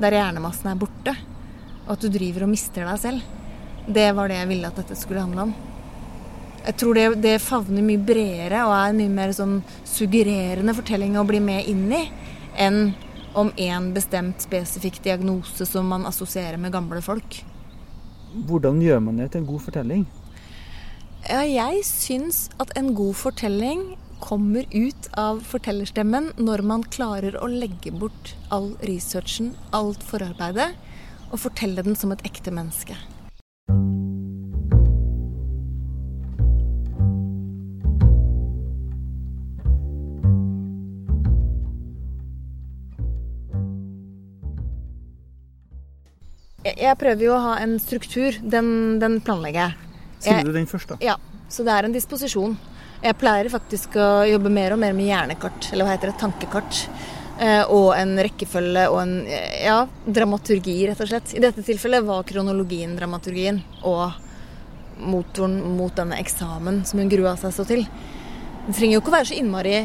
[0.00, 1.14] der hjernemassen er borte,
[1.86, 3.22] og at du driver og mister deg selv.
[3.86, 5.54] Det var det jeg ville at dette skulle handle om.
[6.66, 11.16] Jeg tror det, det favner mye bredere og er en mye mer sånn suggererende fortelling
[11.16, 12.02] å bli med inn i
[12.60, 12.80] enn
[13.36, 17.38] om én bestemt spesifikk diagnose som man assosierer med gamle folk.
[18.48, 20.06] Hvordan gjør man det til en god fortelling?
[21.26, 27.50] Ja, jeg syns at en god fortelling kommer ut av fortellerstemmen når man klarer å
[27.50, 30.72] legge bort all researchen, alt forarbeidet,
[31.30, 32.96] og fortelle den som et ekte menneske.
[46.76, 48.36] jeg prøver jo å ha en struktur.
[48.42, 49.92] Den, den planlegger jeg.
[50.26, 50.98] Sier du den først, da?
[51.04, 51.16] Ja.
[51.52, 52.56] Så det er en disposisjon.
[53.06, 56.78] Jeg pleier faktisk å jobbe mer og mer med hjernekart, eller hva heter det, tankekart.
[57.38, 61.34] Eh, og en rekkefølge og en ja, dramaturgi, rett og slett.
[61.36, 63.60] I dette tilfellet var kronologien dramaturgien.
[63.86, 64.10] Og
[64.96, 67.84] motoren mot denne eksamen som hun grua seg så til.
[68.66, 69.78] Det trenger jo ikke å være så innmari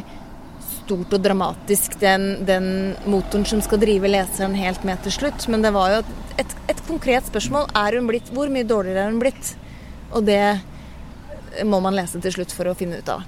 [0.61, 2.65] stort og dramatisk, den, den,
[3.05, 5.45] motoren som skal drive leseren helt med til slutt.
[5.51, 6.11] Men det var jo et,
[6.45, 7.69] et, et konkret spørsmål.
[7.77, 9.53] Er hun blitt, hvor mye dårligere er hun blitt?
[10.11, 10.41] Og det
[11.67, 13.27] må man lese til slutt for å finne ut av.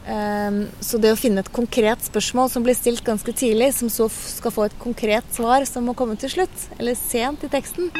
[0.00, 4.08] Um, så det å finne et konkret spørsmål som blir stilt ganske tidlig, som så
[4.10, 7.92] skal få et konkret svar som må komme til slutt, eller sent i teksten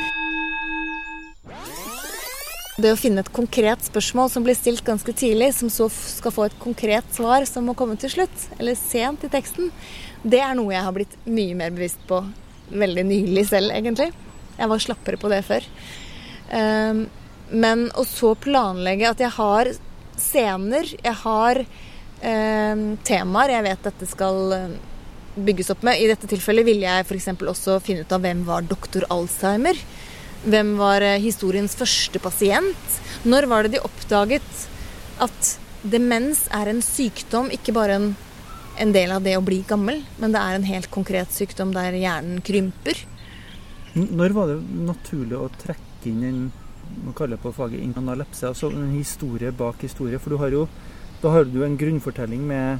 [2.80, 6.48] Det å finne et konkret spørsmål som blir stilt ganske tidlig, som så skal få
[6.48, 9.68] et konkret svar som må komme til slutt, eller sent i teksten,
[10.24, 12.24] det er noe jeg har blitt mye mer bevisst på
[12.72, 14.08] veldig nylig selv, egentlig.
[14.56, 15.68] Jeg var slappere på det før.
[17.50, 19.72] Men å så planlegge at jeg har
[20.20, 24.78] scener, jeg har eh, temaer jeg vet dette skal eh,
[25.34, 25.98] bygges opp med.
[25.98, 27.32] I dette tilfellet ville jeg f.eks.
[27.38, 29.78] også finne ut av hvem var doktor Alzheimer.
[30.44, 33.00] Hvem var eh, historiens første pasient?
[33.28, 34.66] Når var det de oppdaget
[35.20, 38.10] at demens er en sykdom, ikke bare en,
[38.80, 41.96] en del av det å bli gammel, men det er en helt konkret sykdom der
[41.96, 43.06] hjernen krymper?
[43.96, 46.42] Når var det naturlig å trekke inn en
[47.04, 50.18] man kaller det på faget analepse, altså en historie bak historie?
[50.18, 50.66] For du har jo
[51.22, 52.78] da har du en grunnfortelling med,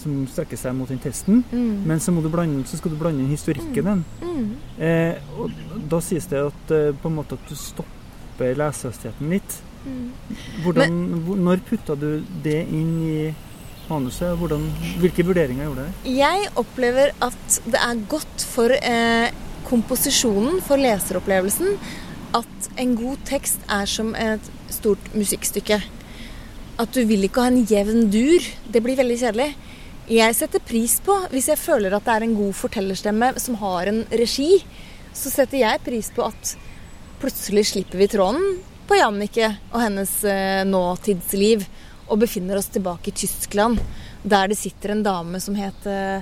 [0.00, 1.84] som strekker seg mot den testen, mm.
[1.86, 4.04] men så, blande, så, skal du blande inn historikken.
[4.22, 4.30] Mm.
[4.30, 4.54] mm.
[4.84, 5.52] Eh, og
[5.90, 9.58] da sies det at, eh, på en måte at du stopper lesehastigheten litt.
[9.84, 10.06] Mm.
[10.64, 13.18] Hvordan, men, når putta du det inn i
[13.90, 14.32] manuset?
[14.40, 14.64] Hvordan,
[15.02, 16.08] hvilke vurderinger gjorde du?
[16.16, 19.28] Jeg opplever at det er godt for eh,
[19.68, 21.76] komposisjonen, for leseropplevelsen,
[22.34, 25.80] at en god tekst er som et stort musikkstykke
[26.80, 28.42] at du vil ikke ha en jevn dur.
[28.66, 29.50] Det blir veldig kjedelig.
[30.10, 33.88] Jeg setter pris på, hvis jeg føler at det er en god fortellerstemme som har
[33.88, 34.58] en regi,
[35.14, 36.54] så setter jeg pris på at
[37.22, 41.64] plutselig slipper vi tråden på Jannicke og hennes eh, nåtidsliv
[42.04, 43.80] og befinner oss tilbake i Tyskland,
[44.22, 46.20] der det sitter en dame som heter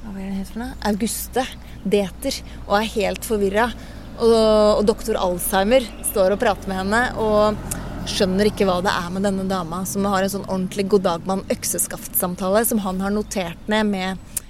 [0.00, 0.74] Hva var det het for noe?
[0.90, 1.44] Auguste
[1.84, 3.68] Deter, og er helt forvirra.
[4.20, 7.04] Og, og doktor Alzheimer står og prater med henne.
[7.20, 7.78] og
[8.10, 11.26] skjønner ikke hva det er med denne dama, som har en sånn ordentlig god dag
[11.28, 14.40] mann økseskaftsamtale som han har notert ned med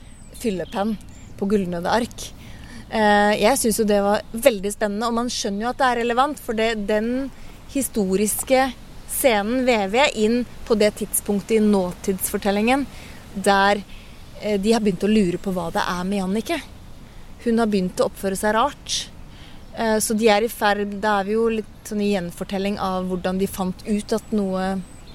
[0.41, 0.95] fyllepenn
[1.39, 2.29] på gullnøde ark.
[2.91, 6.01] Eh, jeg syns jo det var veldig spennende, og man skjønner jo at det er
[6.03, 7.31] relevant, for det, den
[7.75, 8.71] historiske
[9.11, 12.87] scenen vever jeg inn på det tidspunktet i nåtidsfortellingen
[13.35, 13.83] der
[14.41, 16.61] eh, de har begynt å lure på hva det er med Jannicke.
[17.45, 19.01] Hun har begynt å oppføre seg rart.
[19.77, 23.07] Eh, så de er i ferd Da er vi jo litt sånn i gjenfortelling av
[23.11, 24.65] hvordan de fant ut at noe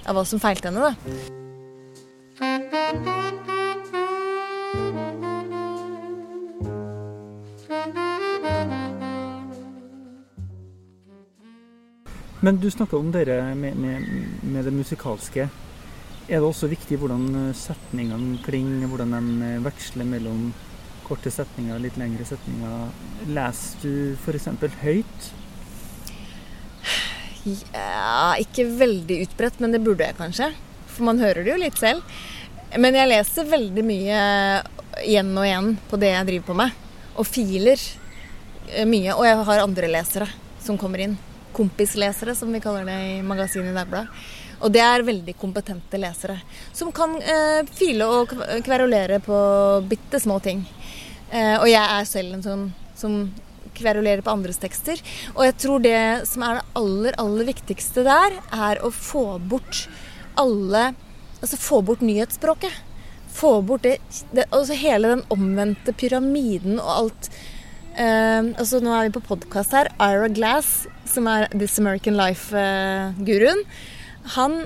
[0.05, 0.93] av hva som feilte henne, da.
[12.45, 14.03] Men du snakka om dere med, med,
[14.43, 15.47] med, det musikalske.
[16.29, 20.51] Er det også viktig hvordan setningene klinger, hvordan de veksler mellom
[21.05, 22.93] korte setninger, litt lengre setninger.
[23.35, 24.49] Leser du f.eks.
[24.83, 25.33] høyt?
[27.45, 30.49] Ja, ikke veldig utbredt, men det burde jeg kanskje.
[30.89, 32.01] For man hører det jo litt selv.
[32.81, 34.21] Men jeg leser veldig mye
[35.03, 36.81] igjen og igjen på det jeg driver på med.
[37.15, 37.77] Og filer
[38.71, 39.13] eh, mye.
[39.13, 40.29] Og jeg har andre lesere
[40.63, 41.13] som kommer inn.
[41.55, 44.25] Kompislesere, som vi kaller det i magasinet i Dagbladet.
[44.65, 46.39] Og det er veldig kompetente lesere.
[46.73, 48.33] Som kan eh, file og
[48.65, 49.37] kverulere på
[49.85, 50.63] bitte små ting.
[51.31, 53.17] Eh, og jeg er selv en sånn som
[53.75, 55.01] kverulerer på andres tekster.
[55.35, 59.87] Og jeg tror det som er det aller, aller viktigste der, er å få bort
[60.39, 60.93] alle
[61.43, 62.71] Altså få bort nyhetsspråket.
[63.35, 63.97] Få bort det,
[64.33, 67.27] det Altså hele den omvendte pyramiden og alt
[67.99, 69.91] uh, Altså nå er vi på podkast her.
[69.99, 73.91] Ira Glass, som er This American Life-guruen, uh,
[74.39, 74.63] han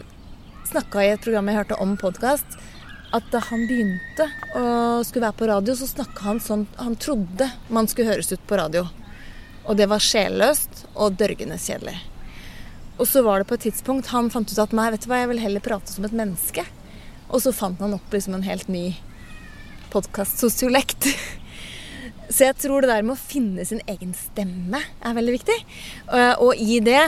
[0.70, 2.58] snakka i et program jeg hørte om podkast,
[3.16, 4.64] at da han begynte å
[5.06, 8.60] skulle være på radio, så snakka han sånn Han trodde man skulle høres ut på
[8.60, 8.86] radio.
[9.66, 11.98] Og det var sjelløst og dørgende kjedelig.
[13.00, 15.22] Og så var det på et tidspunkt han fant ut at nei, vet du hva,
[15.24, 16.66] jeg vil heller prate som et menneske.
[17.30, 18.92] Og så fant han opp liksom en helt ny
[19.94, 21.10] podkast-sosiolekt.
[22.30, 25.56] Så jeg tror det der med å finne sin egen stemme er veldig viktig.
[26.46, 27.02] Og i det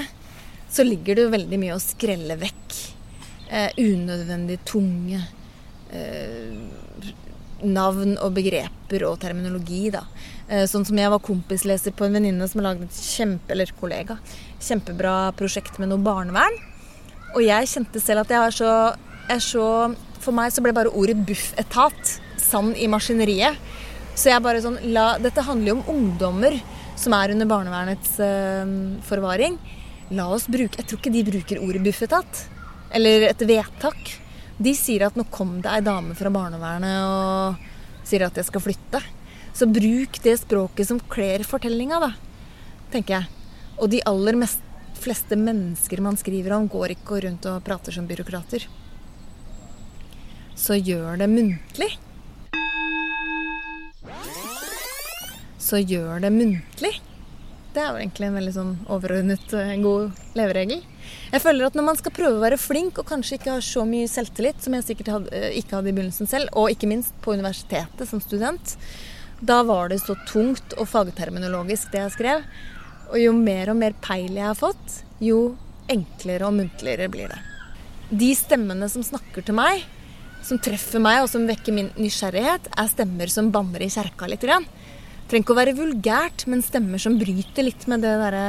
[0.73, 2.77] så ligger det veldig mye å skrelle vekk
[3.53, 5.40] eh, unødvendig tunge Eh,
[7.61, 10.03] navn og begreper og terminologi, da.
[10.51, 13.71] Eh, sånn som jeg var kompisleser på en venninne som har laget et kjempe, eller
[13.79, 14.17] kollega,
[14.59, 16.57] kjempebra prosjekt med noe barnevern.
[17.35, 18.71] Og jeg kjente selv at jeg var så,
[19.29, 19.67] jeg så
[20.21, 23.57] For meg så ble bare ordet buffetat sand i maskineriet.
[24.13, 26.59] Så jeg bare sånn la, Dette handler jo om ungdommer
[26.99, 29.55] som er under barnevernets uh, forvaring.
[30.13, 32.43] La oss bruke Jeg tror ikke de bruker ordet buffetat.
[32.93, 34.20] Eller et vedtak.
[34.61, 38.61] De sier at nå kom det ei dame fra barnevernet og sier at jeg skal
[38.61, 39.01] flytte.
[39.57, 42.11] Så bruk det språket som kler fortellinga, da,
[42.93, 43.47] tenker jeg.
[43.81, 44.61] Og de aller mest,
[45.01, 48.67] fleste mennesker man skriver om, går ikke rundt og prater som byråkrater.
[50.53, 51.89] Så gjør det muntlig.
[55.57, 56.99] Så gjør det muntlig.
[57.71, 60.81] Det er jo egentlig en veldig sånn overordnet eh, god leveregel.
[61.31, 63.85] Jeg føler at når man skal prøve å være flink, og kanskje ikke har så
[63.87, 67.15] mye selvtillit, som jeg sikkert hadde, eh, ikke hadde i begynnelsen selv, og ikke minst
[67.23, 68.75] på universitetet som student,
[69.39, 72.43] da var det så tungt og fagterminologisk det jeg skrev.
[73.13, 75.55] Og jo mer og mer peil jeg har fått, jo
[75.91, 77.39] enklere og muntligere blir det.
[78.11, 79.87] De stemmene som snakker til meg,
[80.43, 84.43] som treffer meg og som vekker min nysgjerrighet, er stemmer som banner i kjerka litt.
[84.43, 84.67] Grann
[85.31, 88.47] trenger ikke å være vulgært, men stemmer som bryter litt med det derre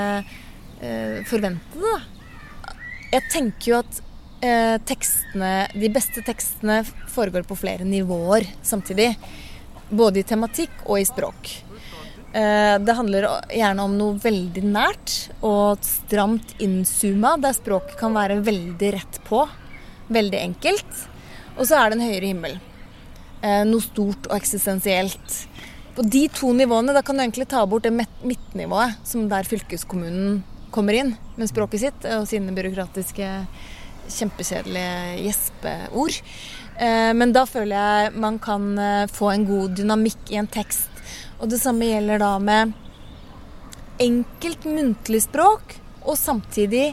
[0.82, 1.92] eh, forventede.
[1.94, 2.74] Da.
[3.12, 4.00] Jeg tenker jo at
[4.42, 6.80] eh, tekstene, de beste tekstene
[7.12, 9.12] foregår på flere nivåer samtidig.
[9.92, 11.52] Både i tematikk og i språk.
[12.32, 18.40] Eh, det handler gjerne om noe veldig nært og stramt innzooma, der språket kan være
[18.42, 19.44] veldig rett på.
[20.12, 21.02] Veldig enkelt.
[21.58, 22.58] Og så er det en høyere himmel.
[23.44, 25.42] Eh, noe stort og eksistensielt.
[25.96, 30.40] På de to nivåene da kan du egentlig ta bort det midtnivået, som der fylkeskommunen
[30.72, 33.28] kommer inn med språket sitt og sine byråkratiske,
[34.12, 36.16] kjempekjedelige gjespeord.
[36.80, 40.88] Eh, men da føler jeg man kan eh, få en god dynamikk i en tekst.
[41.42, 42.72] Og det samme gjelder da med
[44.02, 46.92] enkelt muntlig språk, og samtidig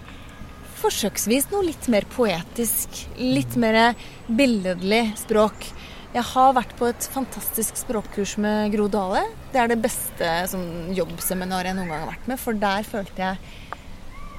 [0.79, 3.03] forsøksvis noe litt mer poetisk.
[3.19, 3.95] Litt mer
[4.27, 5.71] billedlig språk.
[6.09, 9.27] Jeg har vært på et fantastisk språkkurs med Gro Dale.
[9.53, 12.41] Det er det beste sånn, jobbseminaret jeg noen gang har vært med.
[12.41, 13.67] For der følte jeg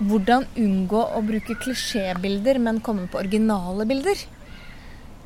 [0.01, 4.25] hvordan unngå å bruke klisjébilder, men komme på originale bilder.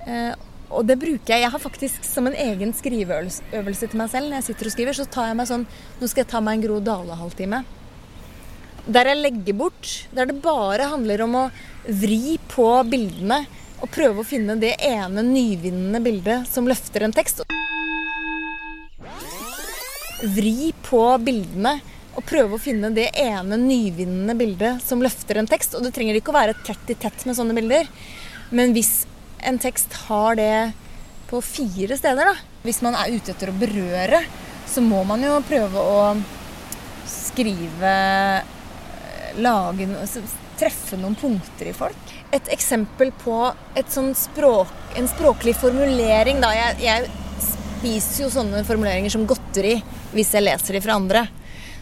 [0.05, 0.35] Eh,
[0.69, 1.47] og det bruker jeg.
[1.47, 4.29] Jeg har faktisk som en egen skriveøvelse til meg selv.
[4.29, 6.59] Når jeg sitter og skriver, så tar jeg meg sånn Nå skal jeg ta meg
[6.59, 7.65] en Gro Dale-halvtime.
[8.85, 9.97] Der jeg legger bort.
[10.13, 11.51] Der det bare handler om å
[11.89, 13.47] vri på bildene
[13.83, 17.43] og prøve å finne det ene nyvinnende bildet som løfter en tekst.
[20.35, 21.79] Vri på bildene
[22.15, 25.75] og prøve å finne det ene nyvinnende bildet som løfter en tekst.
[25.75, 27.91] Og det trenger ikke å være tett i tett med sånne bilder.
[28.55, 29.05] Men hvis
[29.45, 30.73] en tekst har det
[31.29, 34.23] på fire steder, da Hvis man er ute etter å berøre,
[34.71, 36.15] så må man jo prøve å
[37.05, 37.91] skrive
[39.37, 39.89] Lage
[40.57, 42.04] Treffe noen punkter i folk
[42.35, 43.37] et eksempel på
[43.79, 46.41] et sånn språk, en språklig formulering.
[46.43, 46.51] Da.
[46.57, 47.09] Jeg, jeg
[47.45, 49.77] spiser jo sånne formuleringer som godteri
[50.15, 51.27] hvis jeg leser de fra andre.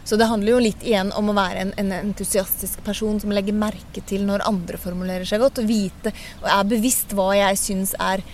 [0.04, 3.54] Så det handler jo litt igjen om å være en, en, entusiastisk person som legger
[3.54, 6.12] merke til når andre formulerer seg godt, og vite
[6.42, 8.24] og er bevisst hva jeg syns er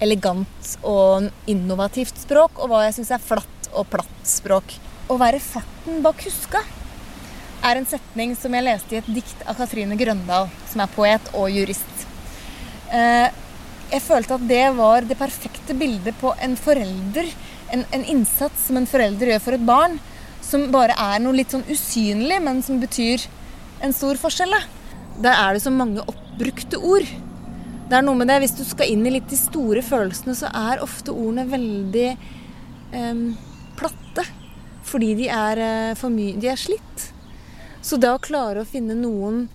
[0.00, 4.78] elegant og innovativt språk, og hva jeg syns er flatt og platt språk.
[5.12, 6.64] Å være farten bak huska
[7.64, 11.30] er en setning som jeg leste i et dikt av Katrine Grøndal, som er poet
[11.36, 12.06] og jurist.
[12.90, 13.28] Eh,
[13.90, 17.28] jeg følte at det var det perfekte bildet på en forelder.
[17.74, 19.98] En, en, innsats som en forelder gjør for et barn,
[20.42, 23.26] som bare er noe litt sånn usynlig, men som betyr
[23.84, 24.56] en stor forskjell.
[25.20, 27.06] Der er det så mange oppbrukte ord.
[27.90, 30.50] Det er noe med det, Hvis du skal inn i litt de store følelsene, så
[30.54, 33.24] er ofte ordene veldig eh,
[33.78, 34.26] platte.
[34.86, 37.10] Fordi de er eh, De er slitt.
[37.82, 39.46] Så det å klare å finne noen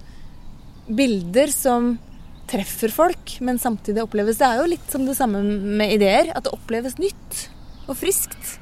[0.88, 1.96] bilder som
[2.50, 6.32] treffer folk, men samtidig oppleves Det er jo litt som det samme med ideer.
[6.36, 7.46] At det oppleves nytt
[7.86, 8.58] og friskt.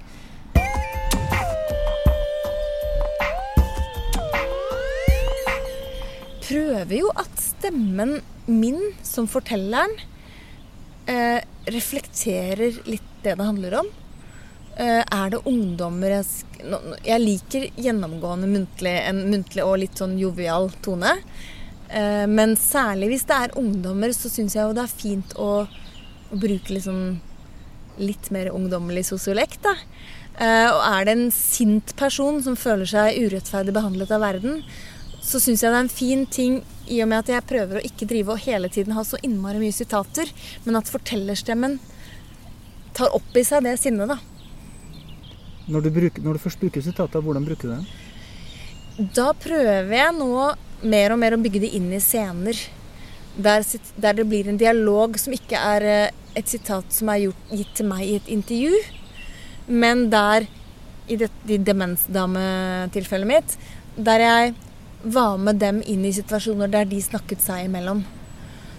[6.43, 9.95] Prøver jo at stemmen min som fortelleren
[11.07, 11.39] eh,
[11.71, 13.91] reflekterer litt det det handler om.
[14.73, 21.13] Eh, er det ungdommer jeg, liker gjennomgående muntlig, en muntlig og litt sånn jovial tone.
[21.93, 25.51] Eh, men særlig hvis det er ungdommer, så syns jeg jo det er fint å,
[26.33, 27.03] å bruke liksom
[28.01, 29.61] litt mer ungdommelig sosiolekt.
[29.67, 29.75] da.
[30.41, 34.63] Eh, og er det en sint person som føler seg urettferdig behandlet av verden,
[35.23, 36.59] så syns jeg det er en fin ting
[36.89, 39.61] i og med at jeg prøver å ikke drive og hele tiden ha så innmari
[39.61, 40.27] mye sitater,
[40.65, 41.77] men at fortellerstemmen
[42.97, 44.17] tar opp i seg det sinnet, da.
[45.71, 49.07] Når du, bruker, når du først bruker sitater, hvordan bruker du det?
[49.15, 50.31] Da prøver jeg nå
[50.83, 52.57] mer og mer å bygge det inn i scener.
[53.33, 53.63] Der,
[53.95, 57.71] der, det blir en dialog som ikke er eh, et sitat som er gjort, gitt
[57.79, 58.81] til meg i et intervju,
[59.73, 60.45] men der,
[61.07, 63.55] i, det, i demensdametilfellet mitt,
[63.95, 64.53] der jeg
[65.03, 68.03] var med dem inn i situasjoner der de snakket seg imellom.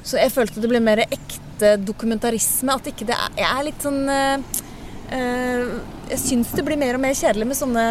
[0.05, 2.77] Så jeg følte det ble mer ekte dokumentarisme.
[2.77, 4.63] At ikke det er, jeg er litt sånn uh,
[5.11, 7.85] jeg syns det blir mer og mer kjedelig med sånne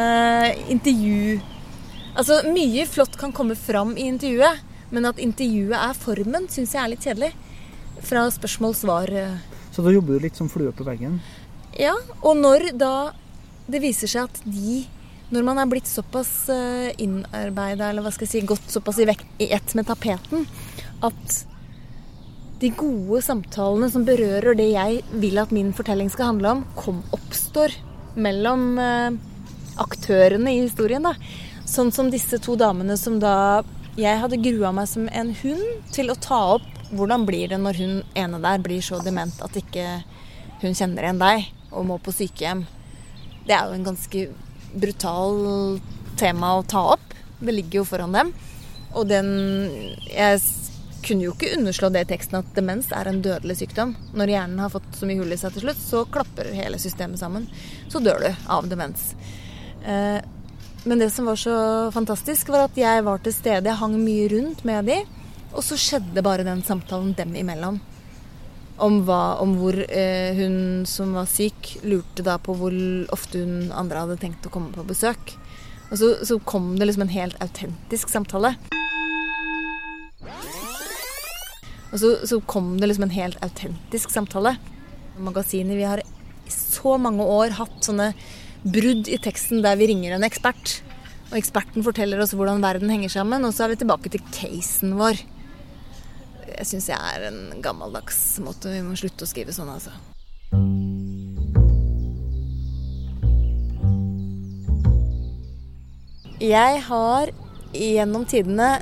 [0.73, 1.41] intervju
[2.13, 4.59] Altså, mye flott kan komme fram i intervjuet,
[4.93, 7.31] men at intervjuet er formen, syns jeg er litt kjedelig.
[8.05, 9.09] Fra spørsmål-svar.
[9.17, 9.37] eh.
[9.73, 11.15] Så da jobber du litt som flue på veggen?
[11.73, 12.91] Ja, og når da
[13.65, 14.83] det viser seg at de
[15.33, 19.07] Når man er blitt såpass eh, innarbeida, eller hva skal jeg si, gått såpass i,
[19.09, 20.45] vekt, i ett med tapeten,
[21.01, 21.45] at
[22.61, 27.01] de gode samtalene som berører det jeg vil at min fortelling skal handle om, kom,
[27.15, 27.75] oppstår
[28.15, 29.17] mellom eh,
[29.81, 31.03] aktørene i historien.
[31.03, 31.15] da.
[31.69, 36.09] Sånn som disse to damene som da Jeg hadde grua meg som en hund til
[36.09, 39.85] å ta opp hvordan blir det når hun ene der blir så dement at ikke
[40.63, 42.63] hun kjenner igjen deg og må på sykehjem.
[43.45, 44.23] Det er jo en ganske
[44.73, 45.37] brutal
[46.17, 47.13] tema å ta opp.
[47.37, 48.33] Det ligger jo foran dem.
[48.93, 49.29] Og den
[50.07, 50.41] Jeg
[51.05, 53.93] kunne jo ikke underslå det i teksten at demens er en dødelig sykdom.
[54.17, 57.21] Når hjernen har fått så mye hull i seg til slutt, så klapper hele systemet
[57.21, 57.47] sammen.
[57.91, 59.11] Så dør du av demens.
[59.85, 60.21] Eh,
[60.85, 61.53] Men det som var så
[61.95, 63.69] fantastisk, var at jeg var til stede.
[63.69, 64.97] Jeg hang mye rundt med de.
[65.53, 67.77] Og så skjedde bare den samtalen dem imellom.
[68.83, 72.73] Om, hva, om hvor eh, hun som var syk, lurte da på hvor
[73.15, 75.35] ofte hun andre hadde tenkt å komme på besøk.
[75.91, 78.55] Og så, så kom det liksom en helt autentisk samtale.
[81.93, 84.55] Og så, så kom det liksom en helt autentisk samtale.
[85.21, 88.09] Magasinet, vi har i så mange år hatt sånne
[88.63, 90.79] brudd i teksten der vi ringer en ekspert.
[91.29, 94.97] Og eksperten forteller oss hvordan verden henger sammen, og så er vi tilbake til casen
[94.97, 95.21] vår.
[96.49, 98.73] Jeg syns jeg er en gammeldags måte.
[98.73, 99.93] Vi må slutte å skrive sånn, altså.
[106.43, 107.29] Jeg har
[107.73, 108.75] gjennom tidene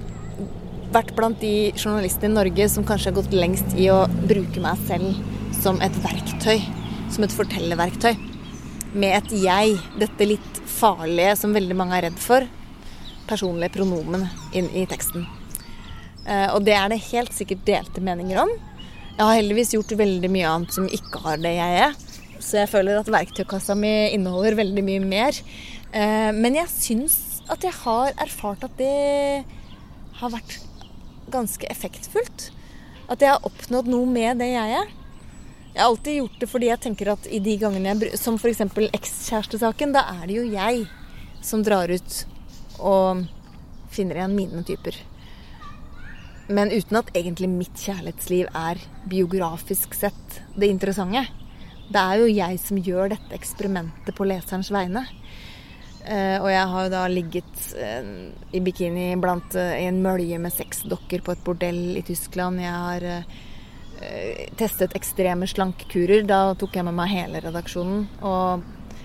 [0.93, 4.79] vært blant de journalistene i Norge som kanskje har gått lengst i å bruke meg
[4.87, 5.15] selv
[5.61, 6.59] som et verktøy.
[7.11, 8.13] Som et fortellerverktøy.
[8.93, 12.47] Med et jeg, dette litt farlige som veldig mange er redd for.
[13.29, 14.25] Personlige pronomen
[14.57, 15.27] inn i teksten.
[16.27, 18.51] Eh, Og det er det helt sikkert delte meninger om.
[19.17, 21.95] Jeg har heldigvis gjort veldig mye annet som ikke har det jeg er.
[22.41, 25.39] Så jeg føler at verktøykassa mi inneholder veldig mye mer.
[25.93, 29.45] Eh, Men jeg syns at jeg har erfart at det
[30.21, 30.59] har vært
[31.33, 32.49] ganske effektfullt.
[33.11, 34.89] At jeg har oppnådd noe med det jeg er.
[35.71, 38.63] Jeg har alltid gjort det fordi jeg tenker at i de gangene jeg Som f.eks.
[38.91, 39.95] ekskjærestesaken.
[39.95, 40.85] Da er det jo jeg
[41.41, 42.17] som drar ut
[42.79, 43.23] og
[43.91, 44.97] finner igjen mine typer.
[46.51, 51.23] Men uten at egentlig mitt kjærlighetsliv er biografisk sett det interessante.
[51.91, 55.05] Det er jo jeg som gjør dette eksperimentet på leserens vegne.
[56.01, 58.07] Eh, og jeg har jo da ligget eh,
[58.57, 62.61] i bikini blant eh, i en mølje med seks dokker på et bordell i Tyskland.
[62.61, 63.07] Jeg har
[64.57, 66.23] testet ekstreme slankekurer.
[66.25, 68.63] Da tok jeg med meg hele redaksjonen og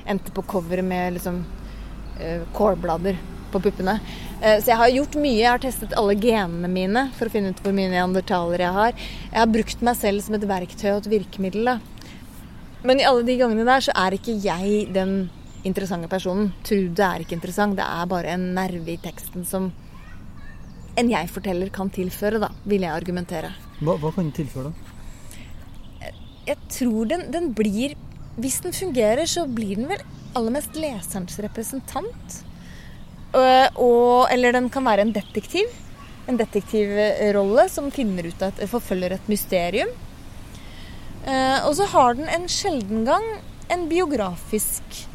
[0.09, 1.43] endte på coveret med liksom
[2.57, 3.19] kålblader
[3.53, 3.99] på puppene.
[4.41, 5.35] Så jeg har gjort mye.
[5.43, 9.05] Jeg har testet alle genene mine for å finne ut hvor mye neandertalere jeg har.
[9.27, 11.69] Jeg har brukt meg selv som et verktøy og et virkemiddel.
[11.69, 11.77] Da.
[12.89, 15.27] Men i alle de gangene der så er ikke jeg den
[15.67, 16.53] interessante personen.
[16.67, 17.77] Trude er ikke interessant.
[17.79, 19.71] Det er bare en nerve i teksten som
[20.97, 23.53] en jeg-forteller kan tilføre, da, vil jeg argumentere.
[23.83, 26.13] Hva, hva kan du tilføre, da?
[26.47, 27.97] Jeg tror den, den blir
[28.37, 30.03] Hvis den fungerer, så blir den vel
[30.37, 32.35] aller mest leserens representant.
[33.33, 35.73] Og, og, eller den kan være en detektiv.
[36.29, 39.89] En detektivrolle som finner ut at, forfølger et mysterium.
[41.25, 43.25] Eh, og så har den en sjelden gang
[43.73, 45.07] en biografisk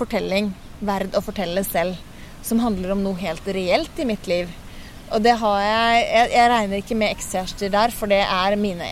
[0.00, 1.98] fortelling verd å fortelle selv.
[2.42, 4.48] Som handler om noe helt reelt i mitt liv.
[5.10, 8.88] Og det har jeg Jeg, jeg regner ikke med ekskjærester der, for det er mine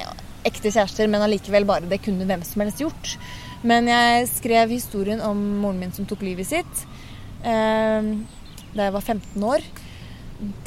[0.49, 3.17] ekte kjærester, men allikevel bare det kunne hvem som helst gjort.
[3.67, 6.85] Men jeg skrev historien om moren min som tok livet sitt
[7.43, 8.13] eh,
[8.71, 9.65] da jeg var 15 år.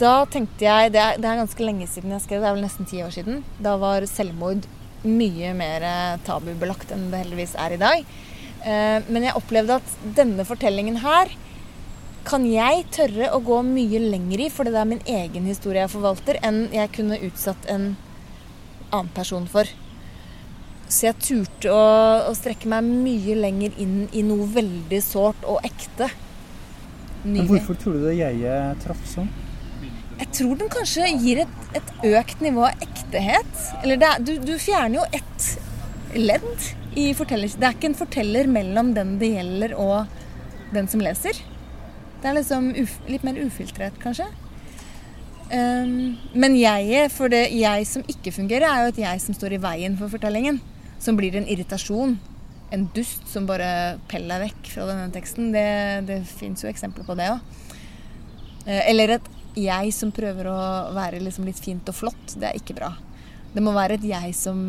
[0.01, 2.65] Da tenkte jeg det er, det er ganske lenge siden jeg skrev, det er vel
[2.65, 3.45] nesten ti år siden.
[3.63, 4.67] Da var selvmord
[5.07, 5.85] mye mer
[6.27, 8.03] tabubelagt enn det heldigvis er i dag.
[8.65, 11.31] Eh, Men jeg opplevde at denne fortellingen her
[12.27, 15.89] kan jeg tørre å gå mye lenger i, for det er min egen historie jeg
[15.89, 17.95] forvalter, enn jeg kunne utsatt en
[18.91, 19.65] annen person for.
[20.91, 21.85] Så jeg turte å,
[22.29, 26.11] å strekke meg mye lenger inn i noe veldig sårt og ekte.
[27.23, 29.31] Men hvorfor tror du det jeget traff sånn?
[30.21, 33.63] Jeg tror den kanskje gir et, et økt nivå av ektehet.
[33.81, 35.47] Eller det du, du fjerner jo ett
[36.13, 36.67] ledd
[36.97, 37.55] i fortellers...
[37.59, 40.11] Det er ikke en forteller mellom den det gjelder og
[40.75, 41.37] den som leser.
[42.21, 44.27] Det er liksom uf, litt mer ufiltrert, kanskje.
[45.51, 49.57] Um, men jeg, for det jeg som ikke fungerer, er jo et jeg som står
[49.57, 50.61] i veien for fortellingen.
[51.01, 52.17] Som blir en irritasjon.
[52.71, 55.51] En dust som bare peller vekk fra denne teksten.
[55.55, 55.67] Det,
[56.07, 57.69] det fins jo eksempler på det òg.
[58.67, 60.59] Eh, eller et jeg som prøver å
[60.95, 62.35] være liksom litt fint og flott.
[62.35, 62.93] Det er ikke bra.
[63.51, 64.61] Det må være et jeg som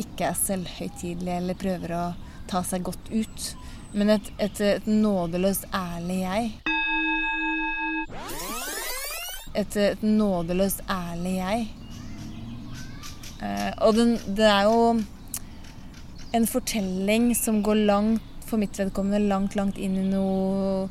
[0.00, 2.04] ikke er selvhøytidelig eller prøver å
[2.50, 3.48] ta seg godt ut.
[3.94, 6.52] Men et, et, et nådeløst ærlig jeg.
[9.54, 11.66] Et, et nådeløst ærlig jeg.
[13.44, 14.80] Eh, og den, det er jo
[16.34, 20.88] en fortelling som går langt, for mitt vedkommende, langt, langt inn i noe,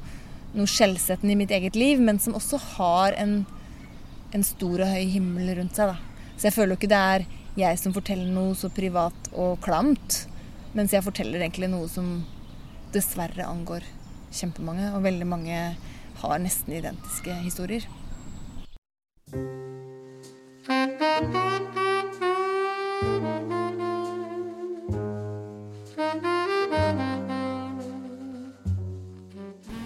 [0.56, 3.44] noe skjellsettende i mitt eget liv, men som også har en,
[4.34, 5.92] en stor og høy himmel rundt seg.
[5.92, 6.32] Da.
[6.38, 7.28] Så jeg føler jo ikke det er
[7.60, 10.24] jeg som forteller noe så privat og klamt,
[10.74, 12.24] mens jeg forteller egentlig noe som
[12.94, 13.86] dessverre angår
[14.34, 15.60] kjempemange, og veldig mange
[16.24, 17.86] har nesten identiske historier.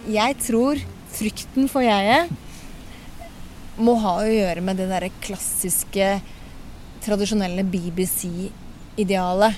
[0.07, 0.79] Jeg tror
[1.11, 2.31] frykten for jeget
[3.77, 6.07] må ha å gjøre med det derre klassiske,
[7.07, 9.55] tradisjonelle BBC-idealet.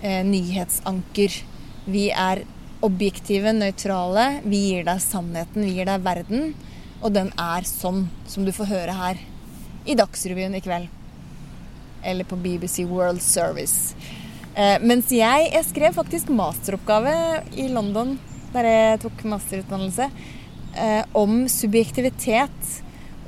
[0.00, 1.34] Eh, nyhetsanker.
[1.84, 2.44] Vi er
[2.80, 4.40] objektive, nøytrale.
[4.48, 6.54] Vi gir deg sannheten, vi gir deg verden.
[7.00, 9.20] Og den er sånn som du får høre her
[9.88, 10.88] i Dagsrevyen i kveld.
[12.04, 13.94] Eller på BBC World Service.
[14.56, 17.12] Eh, mens jeg, jeg skrev faktisk masteroppgave
[17.60, 18.16] i London,
[18.54, 20.08] der jeg tok masterutdannelse,
[20.74, 22.72] eh, om subjektivitet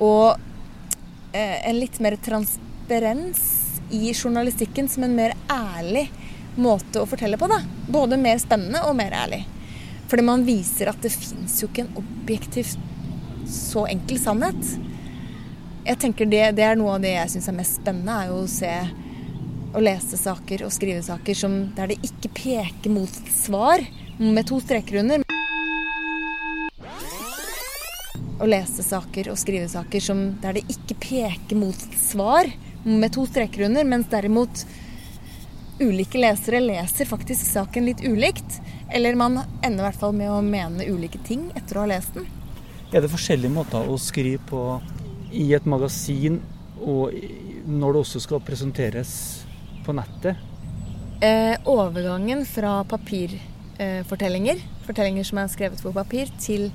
[0.03, 0.41] og
[1.37, 2.17] eh, en litt mer
[2.83, 6.11] transparens i journalistikken som en mer ærlig
[6.57, 7.47] måte å fortelle på.
[7.47, 7.61] da.
[7.89, 9.47] Både mer spennende og mer ærlig.
[10.09, 12.79] Fordi man viser at det fins jo ikke en objektivt
[13.49, 14.79] så enkel sannhet.
[15.85, 18.43] Jeg tenker det, det er Noe av det jeg syns er mest spennende, er jo
[18.45, 18.73] å se
[19.73, 23.81] og lese saker og skrive saker som, der det ikke peker mot svar
[24.19, 25.25] med to streker under.
[28.43, 32.51] Å lese saker og skrive saker som, der det ikke peker mot et svar
[32.85, 34.65] med to streker under, mens derimot
[35.81, 38.61] ulike lesere leser faktisk saken litt ulikt.
[38.93, 42.15] Eller man ender i hvert fall med å mene ulike ting etter å ha lest
[42.19, 42.29] den.
[42.93, 44.63] Er det forskjellige måter å skrive på
[45.33, 46.43] i et magasin,
[46.83, 47.15] og
[47.65, 49.13] når det også skal presenteres
[49.87, 50.37] på nettet?
[51.23, 56.69] Eh, overgangen fra papirfortellinger, eh, fortellinger som er skrevet på papir, til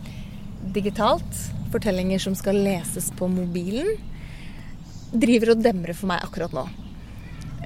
[0.74, 1.41] digitalt,
[1.72, 3.97] fortellinger som skal leses på mobilen,
[5.12, 6.66] driver og demrer for meg akkurat nå.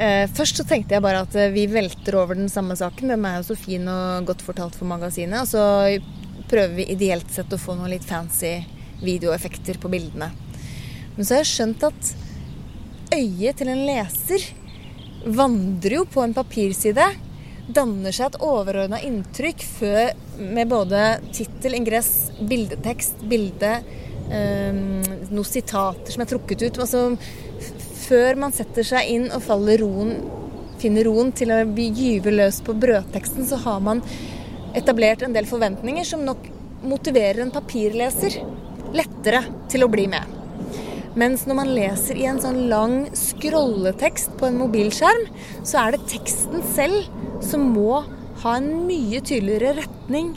[0.02, 3.12] Eh, først så tenkte jeg bare at eh, vi velter over den samme saken.
[3.14, 5.44] Den er jo så fin og godt fortalt for magasinet.
[5.44, 8.60] Og så prøver vi ideelt sett å få noen litt fancy
[9.02, 10.32] videoeffekter på bildene.
[11.16, 12.16] Men så har jeg skjønt at
[13.12, 14.50] øyet til en leser
[15.26, 17.06] vandrer jo på en papirside.
[17.72, 21.02] Danner seg et overordna inntrykk før, med både
[21.36, 23.76] tittel, ingress, bildetekst, bilde,
[24.32, 26.80] noen sitater som er trukket ut.
[26.80, 27.18] altså
[28.12, 29.44] før man setter seg inn og
[29.80, 30.16] roen,
[30.82, 34.02] finner roen til å gyve løs på brødteksten, så har man
[34.76, 36.48] etablert en del forventninger som nok
[36.84, 38.40] motiverer en papirleser
[38.96, 40.38] lettere til å bli med.
[41.16, 45.28] Mens når man leser i en sånn lang scrolletekst på en mobilskjerm,
[45.64, 48.02] så er det teksten selv som må
[48.42, 50.32] ha en mye tydeligere retning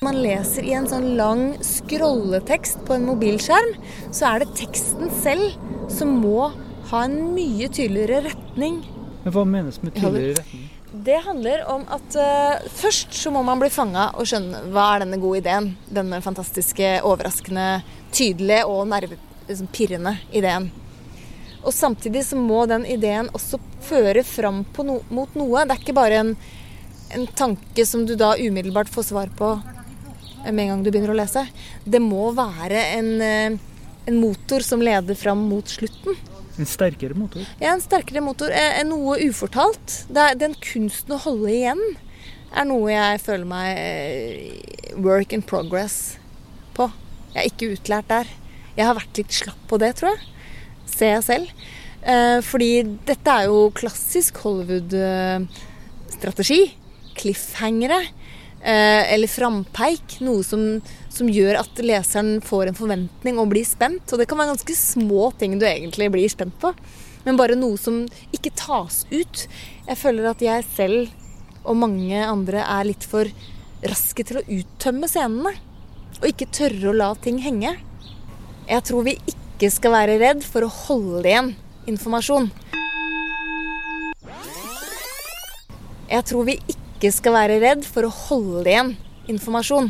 [0.00, 3.74] man leser i en sånn lang scrolletekst på en mobilskjerm,
[4.16, 5.58] så er det teksten selv
[5.92, 6.46] som må
[6.88, 8.78] ha en mye tydeligere retning.
[9.26, 10.62] Men Hva menes med tydeligere retning?
[11.04, 15.04] Det handler om at uh, først så må man bli fanga og skjønne hva er
[15.04, 15.68] denne gode ideen.
[15.92, 17.66] Denne fantastiske, overraskende,
[18.08, 20.70] tydelige og nervepirrende liksom, ideen.
[21.60, 25.66] Og samtidig så må den ideen også føre fram no mot noe.
[25.68, 26.32] Det er ikke bare en,
[27.12, 29.50] en tanke som du da umiddelbart får svar på
[30.44, 31.46] med en gang du begynner å lese.
[31.84, 33.58] Det må være en, eh,
[34.06, 36.18] en motor som leder fram mot slutten.
[36.60, 37.44] En sterkere motor?
[37.60, 38.52] Ja, en sterkere motor.
[38.52, 40.04] Er noe ufortalt.
[40.08, 41.84] Det er den kunsten å holde igjen
[42.50, 46.18] er noe jeg føler meg eh, work in progress
[46.74, 46.90] på.
[47.34, 48.26] Jeg er ikke utlært der.
[48.76, 50.22] Jeg har vært litt slapp på det, tror jeg.
[50.90, 51.46] Ser jeg selv.
[52.02, 52.72] Eh, fordi
[53.06, 56.62] dette er jo klassisk Hollywood-strategi.
[57.20, 58.00] Cliffhangere.
[58.60, 60.18] Eh, eller frampeik.
[60.20, 60.64] Noe som,
[61.08, 64.04] som, gjør at leseren får en forventning og blir spent.
[64.12, 66.74] Og det kan være ganske små ting du egentlig blir spent på.
[67.24, 68.02] Men bare noe som
[68.36, 69.46] ikke tas ut.
[69.88, 71.16] Jeg føler at jeg selv
[71.60, 73.28] og mange andre er litt for
[73.84, 75.54] raske til å uttømme scenene.
[76.20, 77.74] Og ikke tørre å la ting henge.
[78.68, 81.54] Jeg tror vi ikke skal være redd for å holde igjen
[81.88, 82.50] informasjon.
[86.10, 88.90] Jeg tror vi ikke ikke skal være redd for å holde igjen
[89.32, 89.86] informasjon.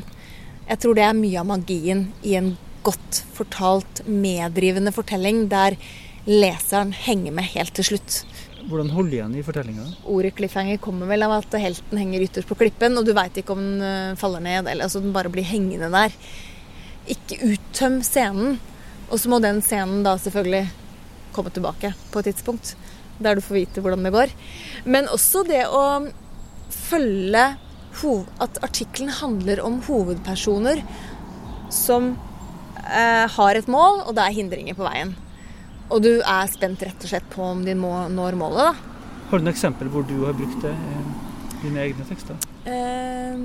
[0.68, 2.52] Jeg tror det er mye av magien i en
[2.86, 5.74] godt fortalt, meddrivende fortelling der
[6.28, 8.20] leseren henger med helt til slutt.
[8.70, 9.88] Hvordan holde igjen i fortellinga?
[10.06, 13.56] Ordet cliffhanger kommer vel av at helten henger ytterst på klippen, og du veit ikke
[13.56, 16.14] om den eh, faller ned, eller altså den bare blir hengende der.
[17.10, 18.60] Ikke uttøm scenen.
[19.10, 20.68] Og så må den scenen da selvfølgelig
[21.34, 22.76] komme tilbake på et tidspunkt.
[23.18, 24.38] Der du får vite hvordan det går.
[24.86, 25.82] Men også det å
[26.74, 27.44] følge
[28.40, 30.82] at artikkelen handler om hovedpersoner
[31.74, 32.12] som
[32.78, 35.12] eh, har et mål, og det er hindringer på veien.
[35.90, 39.26] Og du er spent rett og slett på om de må, når målet, da.
[39.30, 42.38] Har du noen eksempel hvor du har brukt det i dine egne tekster?
[42.70, 43.42] Eh,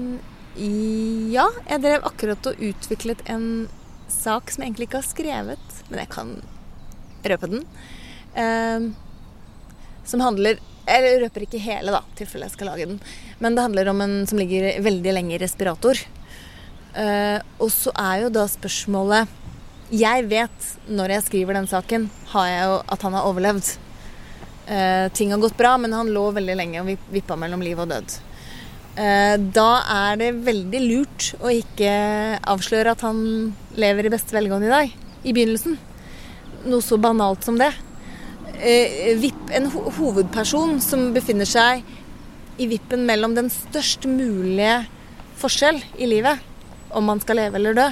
[1.34, 3.68] ja, jeg drev akkurat og utviklet en
[4.12, 6.36] sak som jeg egentlig ikke har skrevet, men jeg kan
[7.26, 7.66] røpe den.
[8.38, 8.88] Eh,
[10.06, 13.00] som handler Jeg røper ikke hele, da, i tilfelle jeg skal lage den.
[13.42, 15.98] Men det handler om en som ligger veldig lenge i respirator.
[16.96, 19.28] Uh, og så er jo da spørsmålet
[19.92, 23.72] Jeg vet, når jeg skriver den saken, har jeg jo at han har overlevd.
[24.70, 27.90] Uh, ting har gått bra, men han lå veldig lenge og vippa mellom liv og
[27.92, 28.16] død.
[28.96, 31.92] Uh, da er det veldig lurt å ikke
[32.46, 33.20] avsløre at han
[33.76, 34.96] lever i beste velgående i dag.
[35.26, 35.82] I begynnelsen.
[36.70, 37.74] Noe så banalt som det
[38.60, 41.84] eh, vipp, en ho hovedperson som befinner seg
[42.58, 44.86] i vippen mellom den størst mulige
[45.40, 46.40] forskjell i livet,
[46.96, 47.88] om man skal leve eller dø.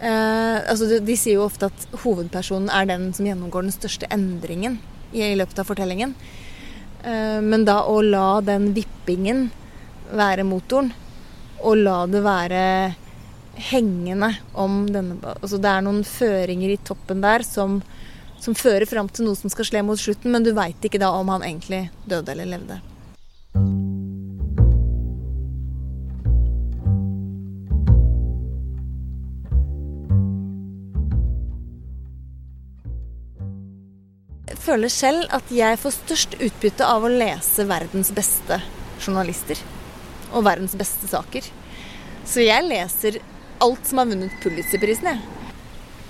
[0.00, 4.08] Eh, altså de, de, sier jo ofte at hovedpersonen er den som gjennomgår den største
[4.12, 4.78] endringen
[5.12, 6.14] i, i løpet av fortellingen.
[7.04, 9.48] Eh, men da å la den vippingen
[10.16, 10.92] være motoren,
[11.64, 12.62] og la det være
[13.56, 17.78] hengende om denne Altså det er noen føringer i toppen der som
[18.40, 21.12] som fører fram til noe som skal skje mot slutten, men du veit ikke da
[21.16, 22.80] om han egentlig døde eller levde.
[34.46, 38.58] Jeg føler selv at jeg får størst utbytte av å lese verdens beste
[38.98, 39.60] journalister.
[40.34, 41.46] Og verdens beste saker.
[42.26, 43.20] Så jeg leser
[43.62, 45.45] alt som har vunnet Pulitzerprisen, jeg.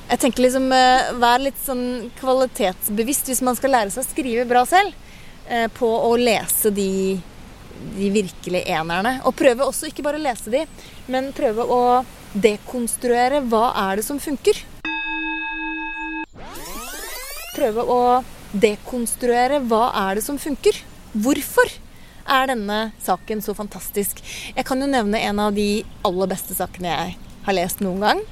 [0.07, 4.47] Jeg tenker liksom uh, Vær litt sånn kvalitetsbevisst hvis man skal lære seg å skrive
[4.49, 4.95] bra selv.
[5.51, 7.17] Uh, på å lese de,
[7.97, 9.19] de virkelige enerne.
[9.27, 10.63] Og prøve også ikke bare å lese de,
[11.11, 11.83] men prøve å
[12.37, 14.59] dekonstruere hva er det som funker.
[17.57, 18.01] Prøve å
[18.53, 20.79] dekonstruere hva er det som funker.
[21.17, 21.71] Hvorfor
[22.27, 24.23] er denne saken så fantastisk?
[24.55, 28.27] Jeg kan jo nevne en av de aller beste sakene jeg har lest noen gang.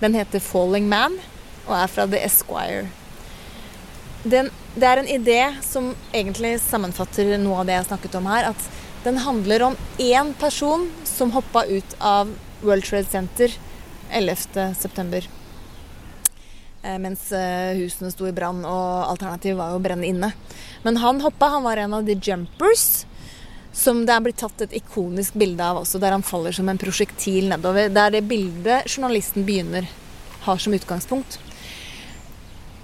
[0.00, 1.18] Den heter 'Falling Man'
[1.66, 2.88] og er fra The Esquire.
[4.22, 8.50] Den, det er en idé som egentlig sammenfatter noe av det jeg snakket om her.
[8.52, 12.32] At den handler om én person som hoppa ut av
[12.62, 13.52] World Trade Center
[14.12, 15.28] 11.9.
[16.82, 20.32] Eh, mens eh, husene sto i brann, og alternativet var jo å brenne inne.
[20.84, 23.04] Men han hoppa, han var en av de jumpers
[23.72, 26.80] som det er blitt tatt et ikonisk bilde av også, der han faller som en
[26.80, 27.90] prosjektil nedover.
[27.92, 29.86] Det er det bildet journalisten begynner
[30.44, 31.38] har som utgangspunkt.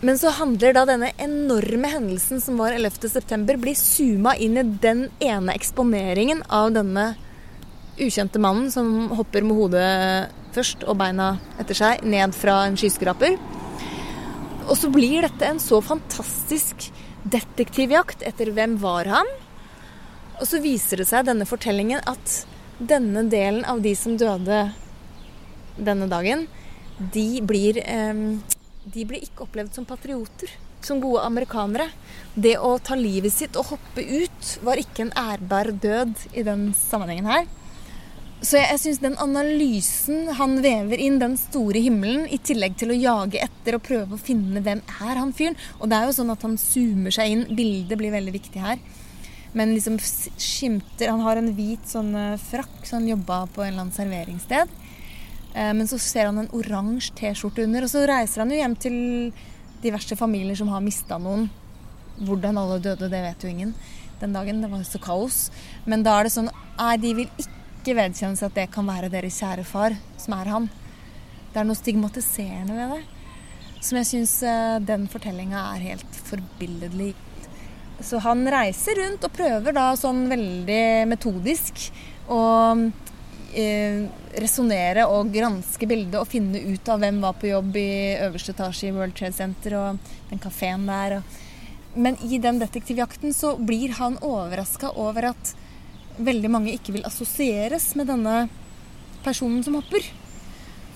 [0.01, 5.07] Men så handler da denne enorme hendelsen som var 11.9, blir zooma inn i den
[5.25, 7.15] ene eksponeringen av denne
[7.97, 9.87] ukjente mannen som hopper med hodet
[10.53, 13.39] først og beina etter seg ned fra en skyskraper.
[14.67, 16.91] Og så blir dette en så fantastisk
[17.27, 19.33] detektivjakt etter hvem var han
[20.41, 22.43] og så viser det seg, denne fortellingen, at
[22.79, 24.67] denne delen av de som døde
[25.77, 26.47] denne dagen,
[26.99, 30.53] de blir, de blir ikke opplevd som patrioter.
[30.87, 31.89] Som gode amerikanere.
[32.35, 36.69] Det å ta livet sitt og hoppe ut var ikke en ærbar død i den
[36.79, 37.49] sammenhengen her.
[38.45, 42.93] Så jeg, jeg syns den analysen han vever inn, den store himmelen, i tillegg til
[42.93, 46.17] å jage etter og prøve å finne hvem er han fyren Og det er jo
[46.19, 47.47] sånn at han zoomer seg inn.
[47.57, 48.79] Bildet blir veldig viktig her.
[49.57, 53.73] Men liksom skimter Han har en hvit sånn eh, frakk, så han jobba på en
[53.73, 54.73] eller annen serveringssted.
[55.55, 58.77] Eh, men så ser han en oransje T-skjorte under, og så reiser han jo hjem
[58.85, 58.99] til
[59.81, 61.49] diverse familier som har mista noen.
[62.21, 63.73] Hvordan alle døde, det vet jo ingen
[64.21, 64.61] den dagen.
[64.61, 65.47] Det var så kaos.
[65.85, 69.09] Men da er det sånn Nei, de vil ikke vedkjenne seg at det kan være
[69.09, 70.67] deres kjære far, som er han.
[71.55, 73.05] Det er noe stigmatiserende ved det.
[73.81, 77.15] Som jeg syns eh, den fortellinga er helt forbilledlig
[78.01, 81.89] så han reiser rundt og prøver da sånn veldig metodisk
[82.33, 82.41] å
[83.57, 84.05] eh,
[84.37, 87.91] resonnere og granske bildet og finne ut av hvem var på jobb i
[88.27, 91.21] øverste etasje i World Trade Center og den kafeen der.
[91.97, 95.55] Men i den detektivjakten så blir han overraska over at
[96.17, 98.47] veldig mange ikke vil assosieres med denne
[99.25, 100.05] personen som hopper.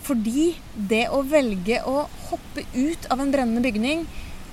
[0.04, 4.04] Fordi det å velge å hoppe ut av en brennende bygning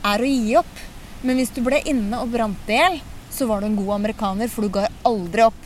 [0.08, 0.84] er å gi opp.
[1.26, 3.00] Men hvis du ble inne og brant hjel,
[3.34, 5.64] så var du en god amerikaner, for du ga aldri opp.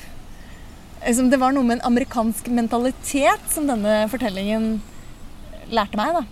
[1.06, 4.82] Liksom, Det var noe med en amerikansk mentalitet som denne fortellingen
[5.70, 6.14] lærte meg.
[6.14, 6.24] da.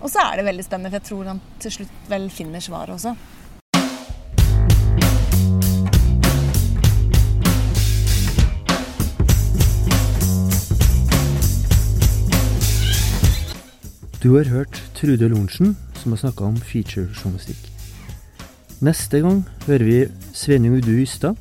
[0.00, 2.94] Og så er det veldig spennende, for jeg tror han til slutt vel finner svaret
[2.94, 3.16] også.
[14.22, 17.67] Du har hørt Trude Lorentzen, som har snakka om featurejournalistikk.
[18.78, 19.96] Neste gang hører vi
[20.30, 21.34] Sveinung Udu Ystad.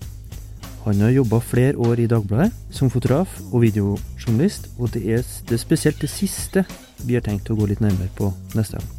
[0.88, 5.60] Han har jobba flere år i Dagbladet som fotograf og videojournalist, og det er det
[5.62, 6.66] spesielt det siste
[7.06, 8.97] vi har tenkt å gå litt nærmere på neste gang.